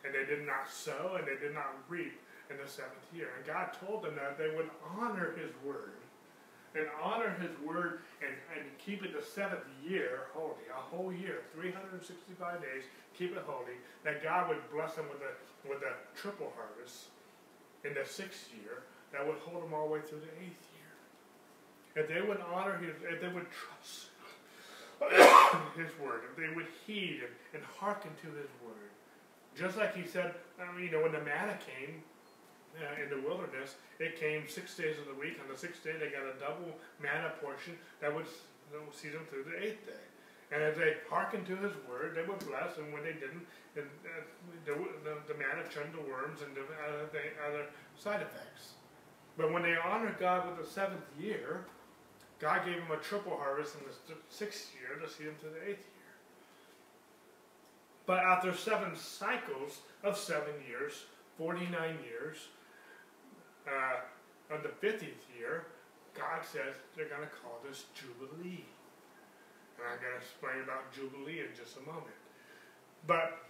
and 0.00 0.16
they 0.16 0.24
did 0.24 0.48
not 0.48 0.72
sow, 0.72 1.20
and 1.20 1.28
they 1.28 1.36
did 1.36 1.52
not 1.52 1.76
reap 1.92 2.16
in 2.48 2.56
the 2.56 2.64
seventh 2.64 3.04
year. 3.12 3.36
And 3.36 3.44
God 3.44 3.76
told 3.76 4.00
them 4.08 4.16
that 4.16 4.40
they 4.40 4.48
would 4.56 4.72
honor 4.80 5.36
His 5.36 5.52
word, 5.60 6.00
and 6.74 6.86
honor 7.02 7.36
His 7.40 7.50
word, 7.66 8.00
and, 8.20 8.32
and 8.56 8.66
keep 8.78 9.04
it 9.04 9.14
the 9.14 9.24
seventh 9.24 9.64
year 9.82 10.28
holy, 10.32 10.66
a 10.70 10.80
whole 10.80 11.12
year, 11.12 11.42
365 11.54 12.60
days, 12.60 12.84
keep 13.16 13.36
it 13.36 13.42
holy, 13.46 13.78
that 14.04 14.22
God 14.22 14.48
would 14.48 14.58
bless 14.72 14.94
them 14.94 15.06
with 15.08 15.22
a 15.22 15.32
with 15.68 15.82
a 15.82 15.94
triple 16.16 16.52
harvest 16.56 17.06
in 17.84 17.94
the 17.94 18.04
sixth 18.04 18.48
year 18.54 18.82
that 19.12 19.26
would 19.26 19.38
hold 19.38 19.64
them 19.64 19.74
all 19.74 19.86
the 19.86 19.94
way 19.94 20.00
through 20.00 20.20
the 20.20 20.34
eighth 20.44 20.66
year. 20.74 22.04
If 22.04 22.08
they 22.08 22.20
would 22.20 22.40
honor 22.52 22.76
his, 22.76 22.94
if 23.02 23.20
they 23.20 23.28
would 23.28 23.46
trust 23.50 24.08
his 25.76 25.90
word, 26.02 26.22
if 26.30 26.36
they 26.36 26.54
would 26.54 26.66
heed 26.86 27.20
and, 27.22 27.34
and 27.54 27.62
hearken 27.78 28.10
to 28.22 28.28
his 28.28 28.50
word. 28.64 28.90
Just 29.56 29.76
like 29.76 29.96
he 29.96 30.06
said, 30.06 30.34
I 30.60 30.72
mean, 30.74 30.86
you 30.86 30.90
know, 30.90 31.02
when 31.02 31.12
the 31.12 31.20
manna 31.20 31.58
came 31.58 32.02
uh, 32.76 33.02
in 33.02 33.08
the 33.08 33.20
wilderness, 33.26 33.76
it 33.98 34.20
came 34.20 34.48
six 34.48 34.76
days 34.76 34.98
of 34.98 35.06
the 35.06 35.18
week. 35.18 35.40
On 35.42 35.50
the 35.50 35.58
sixth 35.58 35.82
day, 35.82 35.96
they 35.98 36.12
got 36.12 36.28
a 36.28 36.36
double 36.38 36.76
manna 37.00 37.32
portion 37.40 37.78
that 38.00 38.14
would, 38.14 38.26
that 38.70 38.80
would 38.84 38.94
see 38.94 39.08
them 39.08 39.24
through 39.30 39.44
the 39.44 39.56
eighth 39.56 39.86
day. 39.86 40.04
And 40.50 40.62
as 40.62 40.76
they 40.76 40.96
hearkened 41.10 41.46
to 41.46 41.56
his 41.56 41.72
word, 41.88 42.14
they 42.14 42.22
were 42.22 42.38
blessed. 42.40 42.78
And 42.78 42.92
when 42.92 43.02
they 43.02 43.12
didn't, 43.12 43.44
the, 43.74 43.84
the, 44.64 44.74
the, 45.04 45.14
the 45.28 45.36
manna 45.36 45.68
turned 45.68 45.92
to 45.92 46.00
worms 46.00 46.40
and 46.40 46.54
the 46.56 46.64
other 47.46 47.66
side 47.98 48.22
effects. 48.22 48.78
But 49.36 49.52
when 49.52 49.62
they 49.62 49.76
honored 49.76 50.18
God 50.18 50.48
with 50.48 50.64
the 50.64 50.70
seventh 50.70 51.04
year, 51.20 51.64
God 52.40 52.64
gave 52.64 52.76
them 52.76 52.90
a 52.92 53.02
triple 53.02 53.36
harvest 53.36 53.74
in 53.74 53.80
the 53.86 54.14
sixth 54.30 54.70
year 54.78 54.98
to 54.98 55.12
see 55.12 55.24
them 55.24 55.34
to 55.40 55.46
the 55.46 55.62
eighth 55.62 55.84
year. 55.84 55.98
But 58.06 58.18
after 58.20 58.54
seven 58.54 58.96
cycles 58.96 59.80
of 60.02 60.16
seven 60.16 60.54
years, 60.66 61.04
49 61.36 61.70
years, 62.04 62.48
uh, 63.68 64.54
on 64.54 64.62
the 64.64 64.72
50th 64.80 65.22
year, 65.36 65.66
God 66.16 66.42
says 66.42 66.74
they're 66.96 67.08
going 67.08 67.22
to 67.22 67.34
call 67.44 67.60
this 67.62 67.84
Jubilee. 67.94 68.64
And 69.76 69.84
I'm 69.86 70.00
going 70.02 70.16
to 70.16 70.20
explain 70.20 70.58
about 70.64 70.90
Jubilee 70.90 71.46
in 71.46 71.52
just 71.54 71.78
a 71.78 71.84
moment. 71.86 72.16
But 73.06 73.44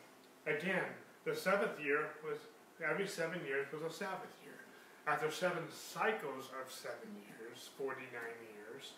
again, 0.44 0.92
the 1.24 1.34
seventh 1.34 1.80
year 1.80 2.12
was, 2.20 2.36
every 2.84 3.08
seven 3.08 3.40
years 3.46 3.66
was 3.72 3.82
a 3.82 3.94
Sabbath 3.94 4.34
year. 4.44 4.60
After 5.06 5.30
seven 5.30 5.64
cycles 5.72 6.52
of 6.52 6.68
seven 6.68 7.08
years, 7.24 7.70
49 7.78 8.04
years, 8.04 8.92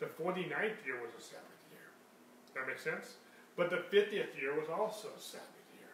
the 0.00 0.06
49th 0.06 0.80
year 0.88 0.96
was 1.04 1.12
a 1.12 1.20
Sabbath 1.20 1.60
year. 1.68 1.92
That 2.56 2.66
makes 2.66 2.82
sense? 2.82 3.20
But 3.56 3.68
the 3.68 3.84
50th 3.92 4.32
year 4.40 4.56
was 4.56 4.72
also 4.72 5.08
a 5.12 5.20
Sabbath 5.20 5.68
year. 5.76 5.92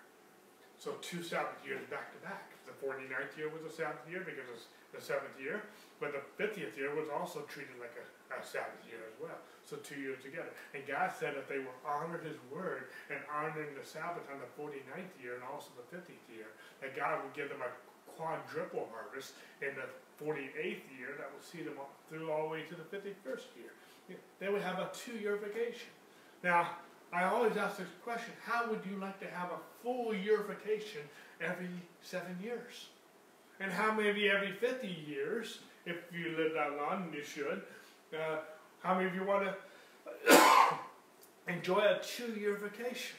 So 0.78 0.94
two 1.02 1.22
Sabbath 1.22 1.58
years 1.66 1.82
back 1.90 2.14
to 2.14 2.18
back. 2.22 2.57
The 2.78 2.86
49th 2.86 3.34
year 3.36 3.50
was 3.50 3.66
a 3.66 3.74
Sabbath 3.74 4.06
year 4.06 4.22
because 4.22 4.46
it's 4.54 4.70
the 4.94 5.02
seventh 5.02 5.36
year, 5.36 5.66
but 6.00 6.14
the 6.14 6.22
50th 6.40 6.78
year 6.78 6.94
was 6.94 7.10
also 7.12 7.42
treated 7.44 7.76
like 7.76 7.92
a, 7.98 8.04
a 8.32 8.40
Sabbath 8.40 8.80
year 8.88 9.02
as 9.04 9.16
well. 9.20 9.36
So 9.66 9.76
two 9.82 10.00
years 10.00 10.22
together. 10.22 10.48
And 10.72 10.86
God 10.86 11.12
said 11.12 11.36
that 11.36 11.48
they 11.48 11.60
were 11.60 11.76
honored 11.84 12.24
His 12.24 12.40
word 12.48 12.88
and 13.12 13.20
honoring 13.28 13.76
the 13.76 13.84
Sabbath 13.84 14.24
on 14.32 14.40
the 14.40 14.48
49th 14.56 15.12
year 15.20 15.36
and 15.36 15.44
also 15.44 15.68
the 15.76 15.84
50th 15.92 16.24
year, 16.32 16.48
that 16.80 16.96
God 16.96 17.20
would 17.20 17.34
give 17.36 17.52
them 17.52 17.60
a 17.60 17.70
quadruple 18.16 18.88
harvest 18.94 19.34
in 19.60 19.76
the 19.76 19.86
48th 20.16 20.88
year 20.96 21.14
that 21.18 21.28
would 21.30 21.44
see 21.44 21.62
them 21.62 21.76
through 22.08 22.32
all 22.32 22.48
the 22.48 22.52
way 22.58 22.62
to 22.64 22.74
the 22.74 22.88
51st 22.88 23.46
year. 23.54 23.72
They 24.40 24.48
would 24.48 24.62
have 24.62 24.78
a 24.78 24.90
two-year 24.94 25.36
vacation. 25.36 25.92
Now, 26.42 26.80
I 27.12 27.24
always 27.24 27.56
ask 27.56 27.78
this 27.78 27.88
question, 28.04 28.32
how 28.44 28.68
would 28.70 28.80
you 28.88 28.98
like 28.98 29.18
to 29.20 29.26
have 29.28 29.50
a 29.50 29.58
full 29.82 30.14
year 30.14 30.42
vacation 30.42 31.00
every 31.40 31.70
seven 32.02 32.36
years? 32.42 32.88
And 33.60 33.72
how 33.72 33.92
maybe 33.92 34.28
every 34.28 34.52
50 34.52 34.86
years, 34.86 35.60
if 35.86 35.96
you 36.12 36.36
live 36.36 36.52
that 36.54 36.76
long, 36.76 37.04
and 37.04 37.14
you 37.14 37.24
should, 37.24 37.62
uh, 38.14 38.38
how 38.82 38.94
many 38.94 39.08
of 39.08 39.14
you 39.14 39.24
want 39.24 39.48
to 39.48 40.38
enjoy 41.48 41.80
a 41.80 41.98
two-year 42.02 42.56
vacation? 42.56 43.16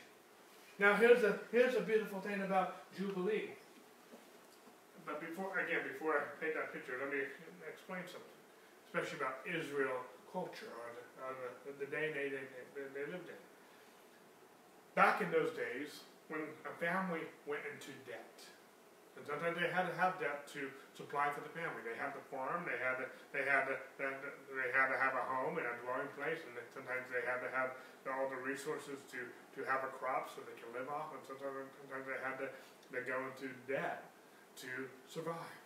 Now, 0.78 0.96
here's 0.96 1.24
a 1.24 1.38
here's 1.52 1.76
a 1.76 1.82
beautiful 1.82 2.22
thing 2.22 2.42
about 2.42 2.88
Jubilee. 2.96 3.52
But 5.06 5.20
before 5.20 5.60
again, 5.60 5.84
before 5.92 6.16
I 6.16 6.24
paint 6.40 6.56
that 6.56 6.72
picture, 6.72 6.94
let 7.04 7.12
me 7.12 7.20
explain 7.68 8.08
something, 8.08 8.40
especially 8.88 9.20
about 9.20 9.44
Israel 9.44 10.00
culture 10.32 10.72
or 10.72 10.88
the, 10.96 11.04
or 11.20 11.32
the, 11.68 11.86
the 11.86 11.92
day 11.92 12.14
they, 12.14 12.30
they, 12.32 12.86
they 12.96 13.12
lived 13.12 13.28
in. 13.28 13.42
Back 14.96 15.22
in 15.22 15.30
those 15.32 15.54
days, 15.56 16.04
when 16.28 16.46
a 16.66 16.74
family 16.78 17.26
went 17.46 17.64
into 17.66 17.94
debt, 18.06 18.38
and 19.18 19.26
sometimes 19.28 19.60
they 19.60 19.68
had 19.68 19.90
to 19.90 19.96
have 20.00 20.16
debt 20.22 20.48
to 20.56 20.72
supply 20.96 21.28
for 21.36 21.44
the 21.44 21.52
family. 21.52 21.84
They 21.84 21.98
had 22.00 22.16
the 22.16 22.24
farm, 22.32 22.64
they 22.64 22.80
had 22.80 23.04
to, 23.04 23.06
they 23.36 23.44
had 23.44 23.68
to, 23.68 23.76
they 24.00 24.70
had 24.72 24.88
to 24.92 24.98
have 24.98 25.16
a 25.16 25.26
home 25.28 25.60
and 25.60 25.68
a 25.68 25.76
dwelling 25.84 26.08
place, 26.16 26.40
and 26.44 26.56
sometimes 26.72 27.04
they 27.12 27.24
had 27.28 27.44
to 27.44 27.52
have 27.52 27.76
all 28.08 28.32
the 28.32 28.40
resources 28.42 28.98
to, 29.12 29.20
to 29.54 29.60
have 29.68 29.84
a 29.84 29.92
crop 30.00 30.32
so 30.32 30.42
they 30.42 30.56
can 30.56 30.72
live 30.72 30.88
off, 30.88 31.12
and 31.12 31.22
sometimes, 31.28 31.68
sometimes 31.84 32.06
they 32.08 32.20
had 32.24 32.40
to 32.40 32.48
they 32.90 33.06
go 33.06 33.22
into 33.30 33.54
debt 33.70 34.10
to 34.58 34.90
survive. 35.06 35.62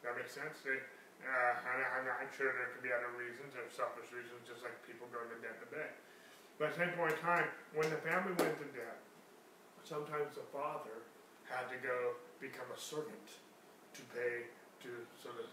That 0.00 0.16
makes 0.16 0.32
sense? 0.32 0.64
They, 0.64 0.80
uh, 1.20 1.52
I'm, 1.60 2.08
I'm 2.08 2.30
sure 2.32 2.48
there 2.56 2.72
could 2.72 2.80
be 2.80 2.94
other 2.94 3.12
reasons 3.20 3.52
or 3.52 3.68
selfish 3.68 4.08
reasons, 4.14 4.48
just 4.48 4.64
like 4.64 4.72
people 4.88 5.10
go 5.12 5.20
into 5.28 5.36
debt 5.44 5.60
today. 5.60 5.92
But 6.58 6.74
at 6.74 6.78
the 6.78 6.90
same 6.90 6.94
point 6.98 7.14
in 7.14 7.22
time, 7.22 7.46
when 7.72 7.86
the 7.86 8.02
family 8.02 8.34
went 8.34 8.58
into 8.58 8.74
debt, 8.74 8.98
sometimes 9.86 10.34
the 10.34 10.46
father 10.50 11.06
had 11.46 11.70
to 11.70 11.78
go 11.78 12.18
become 12.42 12.66
a 12.74 12.78
servant 12.78 13.30
to 13.94 14.02
pay 14.10 14.50
to 14.82 14.90
so 15.14 15.30
that 15.38 15.46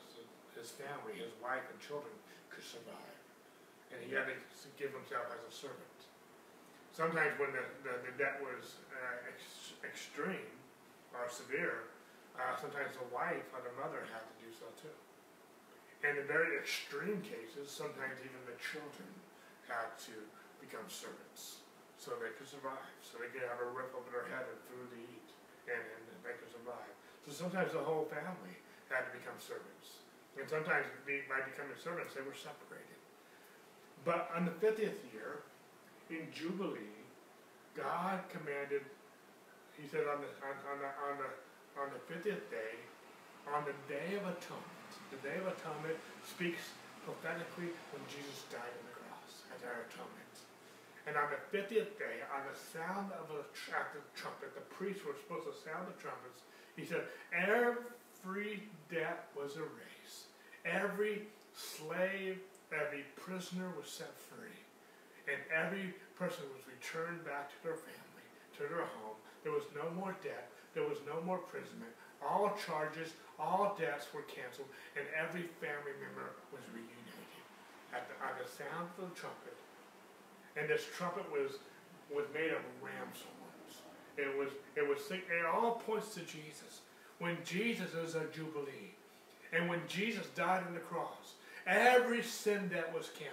his 0.58 0.74
family, 0.74 1.22
his 1.22 1.34
wife 1.38 1.64
and 1.70 1.78
children 1.78 2.12
could 2.50 2.66
survive. 2.66 3.22
And 3.94 4.02
he 4.02 4.18
had 4.18 4.26
to 4.26 4.36
give 4.82 4.92
himself 4.92 5.30
as 5.30 5.42
a 5.46 5.54
servant. 5.54 6.00
Sometimes 6.90 7.38
when 7.38 7.54
the, 7.54 7.64
the, 7.86 7.94
the 8.10 8.14
debt 8.18 8.42
was 8.42 8.82
uh, 8.90 9.30
ex 9.30 9.78
extreme, 9.86 10.56
or 11.14 11.30
severe, 11.32 11.92
uh, 12.36 12.56
sometimes 12.60 12.92
the 13.00 13.08
wife 13.14 13.46
or 13.56 13.64
the 13.64 13.72
mother 13.80 14.04
had 14.12 14.24
to 14.26 14.36
do 14.44 14.50
so 14.52 14.68
too. 14.76 14.98
And 16.04 16.20
in 16.20 16.28
very 16.28 16.60
extreme 16.60 17.24
cases, 17.24 17.72
sometimes 17.72 18.20
even 18.20 18.42
the 18.44 18.58
children 18.60 19.08
had 19.68 19.96
to 20.12 20.16
become 20.66 20.86
servants 20.90 21.62
so 22.02 22.18
they 22.18 22.34
could 22.38 22.50
survive, 22.50 22.94
so 23.02 23.22
they 23.22 23.30
could 23.30 23.46
have 23.46 23.62
a 23.62 23.70
roof 23.74 23.90
over 23.94 24.10
their 24.10 24.28
head 24.30 24.46
and 24.46 24.60
food 24.70 24.90
to 24.94 25.00
eat, 25.00 25.30
and, 25.70 25.82
and 25.82 26.02
they 26.22 26.36
could 26.38 26.50
survive. 26.50 26.92
So 27.26 27.34
sometimes 27.34 27.74
the 27.74 27.82
whole 27.82 28.06
family 28.10 28.58
had 28.90 29.10
to 29.10 29.12
become 29.14 29.38
servants. 29.42 30.06
And 30.38 30.46
sometimes 30.46 30.86
by 31.08 31.42
becoming 31.42 31.78
servants, 31.80 32.14
they 32.14 32.22
were 32.22 32.36
separated. 32.36 33.00
But 34.06 34.30
on 34.36 34.46
the 34.46 34.54
50th 34.62 35.02
year, 35.10 35.42
in 36.14 36.30
Jubilee, 36.30 36.94
God 37.74 38.22
commanded, 38.30 38.86
he 39.74 39.90
said 39.90 40.06
on 40.06 40.22
the, 40.22 40.30
on, 40.46 40.54
on 40.70 40.78
the, 40.78 40.92
on 41.02 41.14
the, 41.18 41.30
on 41.82 41.88
the 41.90 42.02
50th 42.06 42.46
day, 42.54 42.78
on 43.50 43.66
the 43.66 43.74
Day 43.90 44.14
of 44.18 44.24
Atonement, 44.30 44.92
the 45.10 45.18
Day 45.26 45.38
of 45.42 45.50
Atonement 45.50 45.98
speaks 46.22 46.74
prophetically 47.06 47.74
when 47.94 48.02
Jesus 48.10 48.46
died 48.54 48.70
on 48.70 48.84
the 48.86 48.96
cross 48.98 49.46
as 49.54 49.62
our 49.66 49.86
atonement. 49.90 50.25
And 51.08 51.16
on 51.16 51.30
the 51.30 51.58
50th 51.58 51.98
day, 52.02 52.26
on 52.34 52.42
the 52.50 52.58
sound 52.58 53.12
of 53.14 53.30
the, 53.30 53.46
the 53.46 54.02
trumpet, 54.16 54.56
the 54.56 54.66
priests 54.74 55.06
were 55.06 55.14
supposed 55.14 55.46
to 55.46 55.54
sound 55.54 55.88
the 55.88 56.02
trumpets. 56.02 56.42
He 56.76 56.86
said, 56.86 57.06
every 57.32 58.64
debt 58.90 59.30
was 59.38 59.56
erased. 59.56 60.34
Every 60.66 61.24
slave 61.54 62.40
every 62.74 63.06
prisoner 63.16 63.70
was 63.78 63.90
set 63.90 64.14
free, 64.18 64.60
and 65.30 65.38
every 65.54 65.94
person 66.18 66.46
was 66.54 66.64
returned 66.66 67.24
back 67.26 67.50
to 67.52 67.58
their 67.62 67.78
family, 67.78 68.26
to 68.58 68.68
their 68.68 68.88
home. 69.00 69.18
There 69.44 69.54
was 69.54 69.68
no 69.76 69.90
more 69.94 70.16
debt, 70.24 70.50
there 70.74 70.88
was 70.88 70.98
no 71.06 71.22
more 71.22 71.38
imprisonment. 71.40 71.92
All 72.24 72.52
charges, 72.58 73.14
all 73.38 73.76
debts 73.78 74.10
were 74.14 74.26
canceled, 74.26 74.72
and 74.98 75.06
every 75.14 75.46
family 75.62 75.94
member 76.02 76.34
was 76.50 76.64
reunited 76.74 77.46
at 77.94 78.10
the, 78.10 78.16
on 78.24 78.34
the 78.42 78.48
sound 78.48 78.90
of 78.98 79.14
the 79.14 79.16
trumpet. 79.16 79.55
And 80.58 80.70
this 80.70 80.86
trumpet 80.98 81.26
was 81.32 81.60
was 82.14 82.26
made 82.34 82.52
of 82.52 82.62
ram's 82.82 83.24
horns. 83.24 83.74
It 84.18 84.38
was 84.38 84.50
it 84.76 84.88
was 84.88 85.00
it 85.12 85.46
all 85.46 85.82
points 85.86 86.14
to 86.16 86.22
Jesus. 86.22 86.82
When 87.20 87.38
Jesus 87.46 87.94
is 87.94 88.16
a 88.16 88.26
jubilee, 88.34 88.94
and 89.54 89.70
when 89.70 89.80
Jesus 89.88 90.28
died 90.36 90.64
on 90.68 90.74
the 90.74 90.82
cross, 90.82 91.36
Every 91.66 92.22
sin 92.22 92.70
that 92.74 92.94
was 92.94 93.10
canceled. 93.10 93.32